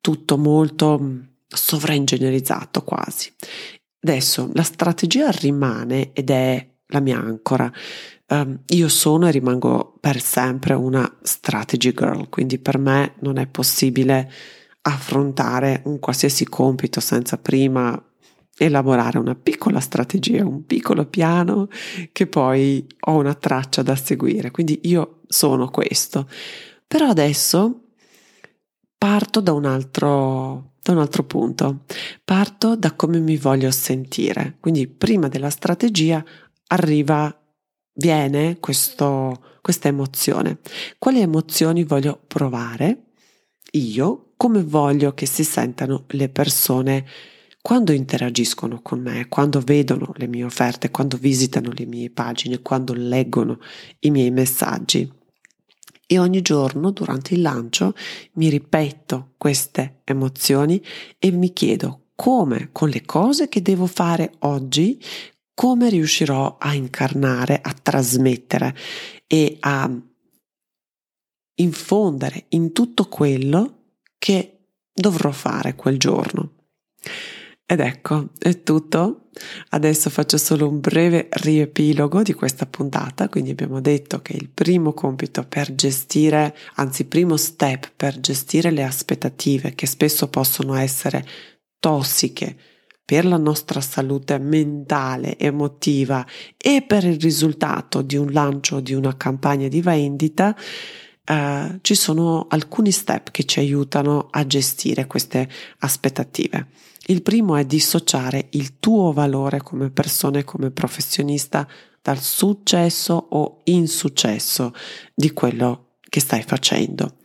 tutto 0.00 0.36
molto 0.36 0.98
mm, 1.00 1.20
sovraingegnerizzato 1.46 2.82
quasi. 2.82 3.32
Adesso 4.00 4.50
la 4.54 4.64
strategia 4.64 5.30
rimane 5.30 6.12
ed 6.12 6.30
è 6.30 6.68
la 6.88 7.00
mia 7.00 7.18
ancora. 7.18 7.70
Um, 8.26 8.62
io 8.68 8.88
sono 8.88 9.28
e 9.28 9.30
rimango 9.30 9.96
per 10.00 10.20
sempre 10.20 10.74
una 10.74 11.18
strategy 11.22 11.92
girl, 11.92 12.28
quindi 12.30 12.58
per 12.58 12.78
me 12.78 13.14
non 13.20 13.38
è 13.38 13.46
possibile 13.46 14.30
affrontare 14.86 15.82
un 15.84 15.98
qualsiasi 15.98 16.46
compito 16.46 17.00
senza 17.00 17.38
prima 17.38 18.02
elaborare 18.56 19.18
una 19.18 19.34
piccola 19.34 19.80
strategia, 19.80 20.44
un 20.44 20.64
piccolo 20.64 21.06
piano 21.06 21.68
che 22.12 22.26
poi 22.26 22.86
ho 23.00 23.16
una 23.16 23.34
traccia 23.34 23.82
da 23.82 23.96
seguire. 23.96 24.50
Quindi 24.50 24.80
io 24.84 25.20
sono 25.26 25.68
questo. 25.68 26.28
Però 26.86 27.08
adesso 27.08 27.80
parto 28.96 29.40
da 29.40 29.52
un 29.52 29.64
altro, 29.64 30.72
da 30.82 30.92
un 30.92 30.98
altro 30.98 31.24
punto, 31.24 31.84
parto 32.22 32.76
da 32.76 32.92
come 32.92 33.18
mi 33.18 33.36
voglio 33.36 33.70
sentire. 33.70 34.56
Quindi 34.60 34.86
prima 34.86 35.28
della 35.28 35.50
strategia 35.50 36.24
arriva, 36.68 37.34
viene 37.94 38.58
questo, 38.60 39.42
questa 39.62 39.88
emozione. 39.88 40.58
Quali 40.98 41.20
emozioni 41.20 41.84
voglio 41.84 42.20
provare? 42.26 43.02
Io 43.72 44.23
come 44.36 44.62
voglio 44.62 45.14
che 45.14 45.26
si 45.26 45.44
sentano 45.44 46.04
le 46.08 46.28
persone 46.28 47.06
quando 47.64 47.92
interagiscono 47.92 48.82
con 48.82 49.00
me, 49.00 49.26
quando 49.28 49.60
vedono 49.60 50.12
le 50.16 50.26
mie 50.26 50.44
offerte, 50.44 50.90
quando 50.90 51.16
visitano 51.16 51.70
le 51.72 51.86
mie 51.86 52.10
pagine, 52.10 52.60
quando 52.60 52.92
leggono 52.92 53.58
i 54.00 54.10
miei 54.10 54.30
messaggi. 54.30 55.10
E 56.06 56.18
ogni 56.18 56.42
giorno 56.42 56.90
durante 56.90 57.32
il 57.32 57.40
lancio 57.40 57.94
mi 58.34 58.50
ripeto 58.50 59.32
queste 59.38 60.02
emozioni 60.04 60.78
e 61.18 61.30
mi 61.30 61.54
chiedo 61.54 62.08
come 62.14 62.68
con 62.70 62.90
le 62.90 63.02
cose 63.06 63.48
che 63.48 63.62
devo 63.62 63.86
fare 63.86 64.34
oggi, 64.40 65.02
come 65.54 65.88
riuscirò 65.88 66.56
a 66.58 66.74
incarnare, 66.74 67.60
a 67.62 67.72
trasmettere 67.72 68.76
e 69.26 69.56
a 69.60 69.90
infondere 71.54 72.44
in 72.50 72.72
tutto 72.72 73.08
quello 73.08 73.83
che 74.24 74.68
dovrò 74.90 75.30
fare 75.32 75.74
quel 75.74 75.98
giorno. 75.98 76.52
Ed 77.66 77.80
ecco, 77.80 78.30
è 78.38 78.62
tutto. 78.62 79.28
Adesso 79.68 80.08
faccio 80.08 80.38
solo 80.38 80.66
un 80.66 80.80
breve 80.80 81.28
riepilogo 81.30 82.22
di 82.22 82.32
questa 82.32 82.64
puntata, 82.64 83.28
quindi 83.28 83.50
abbiamo 83.50 83.82
detto 83.82 84.22
che 84.22 84.32
il 84.32 84.48
primo 84.48 84.94
compito 84.94 85.44
per 85.46 85.74
gestire, 85.74 86.56
anzi 86.76 87.04
primo 87.04 87.36
step 87.36 87.92
per 87.94 88.18
gestire 88.18 88.70
le 88.70 88.84
aspettative 88.84 89.74
che 89.74 89.86
spesso 89.86 90.30
possono 90.30 90.72
essere 90.72 91.22
tossiche 91.78 92.56
per 93.04 93.26
la 93.26 93.36
nostra 93.36 93.82
salute 93.82 94.38
mentale, 94.38 95.36
emotiva 95.38 96.26
e 96.56 96.82
per 96.86 97.04
il 97.04 97.20
risultato 97.20 98.00
di 98.00 98.16
un 98.16 98.32
lancio 98.32 98.80
di 98.80 98.94
una 98.94 99.14
campagna 99.18 99.68
di 99.68 99.82
vendita, 99.82 100.56
eh, 101.24 101.78
ci 101.80 101.94
sono 101.94 102.46
alcuni 102.48 102.90
step 102.90 103.30
che 103.30 103.44
ci 103.44 103.58
aiutano 103.58 104.28
a 104.30 104.46
gestire 104.46 105.06
queste 105.06 105.48
aspettative. 105.78 106.68
Il 107.06 107.22
primo 107.22 107.56
è 107.56 107.64
dissociare 107.64 108.48
il 108.50 108.78
tuo 108.78 109.12
valore 109.12 109.62
come 109.62 109.90
persona 109.90 110.38
e 110.38 110.44
come 110.44 110.70
professionista 110.70 111.66
dal 112.00 112.20
successo 112.20 113.14
o 113.30 113.60
insuccesso 113.64 114.74
di 115.14 115.32
quello 115.32 115.96
che 116.08 116.20
stai 116.20 116.42
facendo, 116.42 117.16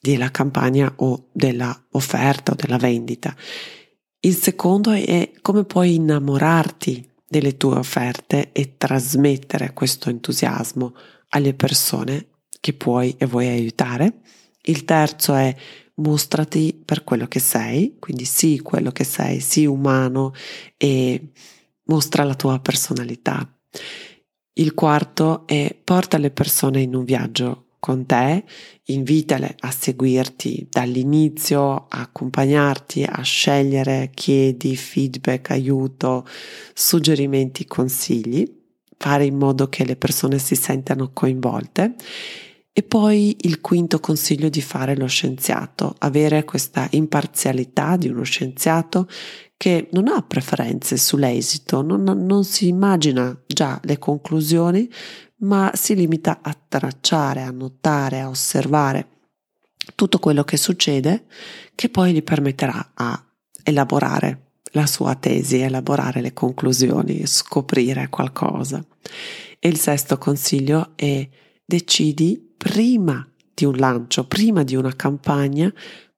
della 0.00 0.30
campagna 0.30 0.92
o 0.96 1.28
della 1.32 1.86
offerta 1.92 2.52
o 2.52 2.54
della 2.54 2.76
vendita. 2.76 3.34
Il 4.20 4.34
secondo 4.34 4.90
è 4.90 5.32
come 5.40 5.64
puoi 5.64 5.94
innamorarti 5.94 7.08
delle 7.26 7.56
tue 7.56 7.76
offerte 7.76 8.52
e 8.52 8.76
trasmettere 8.76 9.72
questo 9.72 10.10
entusiasmo 10.10 10.94
alle 11.30 11.54
persone 11.54 12.28
che 12.60 12.72
puoi 12.72 13.14
e 13.18 13.26
vuoi 13.26 13.48
aiutare. 13.48 14.20
Il 14.62 14.84
terzo 14.84 15.34
è 15.34 15.54
mostrati 15.98 16.80
per 16.84 17.04
quello 17.04 17.26
che 17.26 17.40
sei, 17.40 17.96
quindi 17.98 18.24
sii 18.24 18.60
quello 18.60 18.90
che 18.90 19.04
sei, 19.04 19.40
sii 19.40 19.66
umano 19.66 20.32
e 20.76 21.30
mostra 21.84 22.24
la 22.24 22.34
tua 22.34 22.58
personalità. 22.60 23.48
Il 24.54 24.74
quarto 24.74 25.46
è 25.46 25.76
porta 25.82 26.18
le 26.18 26.30
persone 26.30 26.80
in 26.80 26.94
un 26.94 27.04
viaggio 27.04 27.66
con 27.78 28.06
te, 28.06 28.44
invitale 28.86 29.54
a 29.60 29.70
seguirti 29.70 30.66
dall'inizio, 30.68 31.86
a 31.88 32.00
accompagnarti, 32.00 33.04
a 33.04 33.22
scegliere, 33.22 34.10
chiedi 34.12 34.76
feedback, 34.76 35.50
aiuto, 35.52 36.26
suggerimenti, 36.74 37.66
consigli, 37.66 38.44
fare 38.96 39.24
in 39.26 39.36
modo 39.36 39.68
che 39.68 39.84
le 39.84 39.94
persone 39.94 40.38
si 40.38 40.56
sentano 40.56 41.10
coinvolte 41.12 41.94
e 42.78 42.84
poi 42.84 43.36
il 43.40 43.60
quinto 43.60 43.98
consiglio 43.98 44.48
di 44.48 44.62
fare 44.62 44.94
lo 44.96 45.06
scienziato, 45.06 45.96
avere 45.98 46.44
questa 46.44 46.86
imparzialità 46.92 47.96
di 47.96 48.06
uno 48.06 48.22
scienziato 48.22 49.08
che 49.56 49.88
non 49.90 50.06
ha 50.06 50.22
preferenze 50.22 50.96
sull'esito, 50.96 51.82
non, 51.82 52.04
non 52.04 52.44
si 52.44 52.68
immagina 52.68 53.36
già 53.48 53.80
le 53.82 53.98
conclusioni, 53.98 54.88
ma 55.38 55.72
si 55.74 55.96
limita 55.96 56.38
a 56.40 56.56
tracciare, 56.68 57.42
a 57.42 57.50
notare, 57.50 58.20
a 58.20 58.28
osservare 58.28 59.08
tutto 59.96 60.20
quello 60.20 60.44
che 60.44 60.56
succede 60.56 61.24
che 61.74 61.88
poi 61.88 62.12
gli 62.12 62.22
permetterà 62.22 62.92
a 62.94 63.20
elaborare 63.64 64.52
la 64.70 64.86
sua 64.86 65.16
tesi, 65.16 65.58
elaborare 65.58 66.20
le 66.20 66.32
conclusioni, 66.32 67.26
scoprire 67.26 68.08
qualcosa. 68.08 68.80
E 69.58 69.68
il 69.68 69.78
sesto 69.78 70.16
consiglio 70.16 70.92
è 70.94 71.28
decidi 71.64 72.46
prima 72.58 73.26
di 73.54 73.64
un 73.64 73.76
lancio, 73.76 74.26
prima 74.26 74.64
di 74.64 74.76
una 74.76 74.94
campagna, 74.94 75.72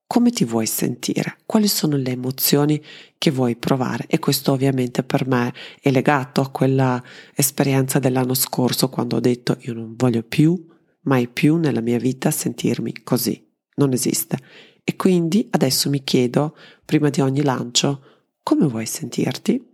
come 0.06 0.30
ti 0.30 0.44
vuoi 0.44 0.66
sentire, 0.66 1.36
quali 1.46 1.68
sono 1.68 1.96
le 1.96 2.10
emozioni 2.10 2.82
che 3.16 3.30
vuoi 3.30 3.54
provare? 3.54 4.06
E 4.08 4.18
questo 4.18 4.50
ovviamente 4.50 5.04
per 5.04 5.28
me 5.28 5.54
è 5.80 5.92
legato 5.92 6.40
a 6.40 6.50
quella 6.50 7.00
esperienza 7.32 8.00
dell'anno 8.00 8.34
scorso 8.34 8.88
quando 8.88 9.16
ho 9.16 9.20
detto 9.20 9.58
io 9.60 9.72
non 9.72 9.94
voglio 9.96 10.24
più, 10.24 10.66
mai 11.02 11.28
più 11.28 11.58
nella 11.58 11.80
mia 11.80 11.98
vita 11.98 12.32
sentirmi 12.32 13.04
così, 13.04 13.40
non 13.76 13.92
esiste. 13.92 14.36
E 14.82 14.96
quindi 14.96 15.46
adesso 15.50 15.88
mi 15.88 16.02
chiedo, 16.02 16.56
prima 16.84 17.08
di 17.08 17.20
ogni 17.20 17.44
lancio, 17.44 18.02
come 18.42 18.66
vuoi 18.66 18.86
sentirti, 18.86 19.64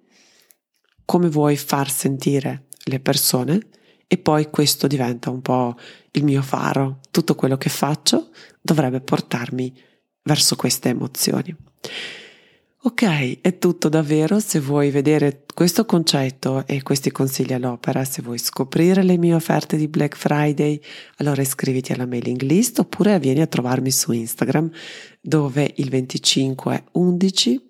come 1.07 1.31
vuoi 1.31 1.57
far 1.57 1.91
sentire 1.91 2.67
le 2.85 3.01
persone? 3.01 3.69
E 4.07 4.19
poi 4.19 4.51
questo 4.51 4.87
diventa 4.87 5.31
un 5.31 5.41
po' 5.41 5.77
il 6.17 6.25
mio 6.25 6.43
faro, 6.43 7.01
tutto 7.11 7.35
quello 7.35 7.57
che 7.57 7.69
faccio 7.69 8.31
dovrebbe 8.61 9.01
portarmi 9.01 9.73
verso 10.23 10.57
queste 10.57 10.91
emozioni. 10.91 11.55
Ok, 12.83 13.41
è 13.41 13.59
tutto 13.59 13.89
davvero. 13.89 14.39
Se 14.39 14.61
vuoi 14.61 14.91
vedere 14.91 15.45
questo 15.53 15.85
concetto 15.85 16.65
e 16.67 16.83
questi 16.83 17.11
consigli 17.11 17.53
all'opera, 17.53 18.05
se 18.05 18.23
vuoi 18.23 18.39
scoprire 18.39 19.03
le 19.03 19.19
mie 19.19 19.35
offerte 19.35 19.77
di 19.77 19.89
Black 19.89 20.17
Friday, 20.17 20.81
allora 21.17 21.43
iscriviti 21.43 21.93
alla 21.93 22.07
mailing 22.07 22.41
list 22.43 22.79
oppure 22.79 23.19
vieni 23.19 23.41
a 23.41 23.49
trovarmi 23.49 23.91
su 23.91 24.13
Instagram 24.13 24.71
dove 25.21 25.73
il 25.77 25.91
25 25.91 26.85
11 26.93 27.67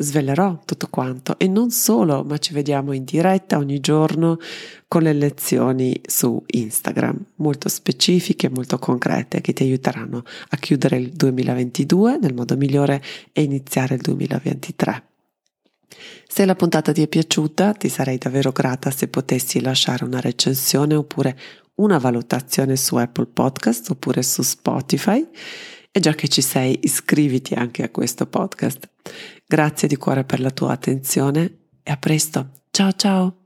svelerò 0.00 0.60
tutto 0.64 0.86
quanto 0.88 1.38
e 1.38 1.48
non 1.48 1.70
solo, 1.70 2.22
ma 2.22 2.38
ci 2.38 2.52
vediamo 2.52 2.92
in 2.92 3.04
diretta 3.04 3.58
ogni 3.58 3.80
giorno 3.80 4.38
con 4.86 5.02
le 5.02 5.12
lezioni 5.12 6.00
su 6.06 6.40
Instagram, 6.46 7.24
molto 7.36 7.68
specifiche, 7.68 8.48
molto 8.48 8.78
concrete, 8.78 9.40
che 9.40 9.52
ti 9.52 9.64
aiuteranno 9.64 10.22
a 10.50 10.56
chiudere 10.56 10.98
il 10.98 11.10
2022 11.10 12.18
nel 12.18 12.32
modo 12.32 12.56
migliore 12.56 13.02
e 13.32 13.42
iniziare 13.42 13.96
il 13.96 14.00
2023. 14.00 15.02
Se 16.28 16.44
la 16.44 16.54
puntata 16.54 16.92
ti 16.92 17.02
è 17.02 17.08
piaciuta, 17.08 17.72
ti 17.72 17.88
sarei 17.88 18.18
davvero 18.18 18.52
grata 18.52 18.90
se 18.90 19.08
potessi 19.08 19.60
lasciare 19.60 20.04
una 20.04 20.20
recensione 20.20 20.94
oppure 20.94 21.36
una 21.76 21.98
valutazione 21.98 22.76
su 22.76 22.96
Apple 22.96 23.26
Podcast 23.26 23.90
oppure 23.90 24.22
su 24.22 24.42
Spotify. 24.42 25.26
E 25.90 26.00
già 26.00 26.14
che 26.14 26.28
ci 26.28 26.42
sei, 26.42 26.78
iscriviti 26.82 27.54
anche 27.54 27.82
a 27.82 27.90
questo 27.90 28.26
podcast. 28.26 28.88
Grazie 29.50 29.88
di 29.88 29.96
cuore 29.96 30.24
per 30.24 30.40
la 30.40 30.50
tua 30.50 30.72
attenzione 30.72 31.68
e 31.82 31.90
a 31.90 31.96
presto. 31.96 32.50
Ciao 32.70 32.92
ciao! 32.92 33.37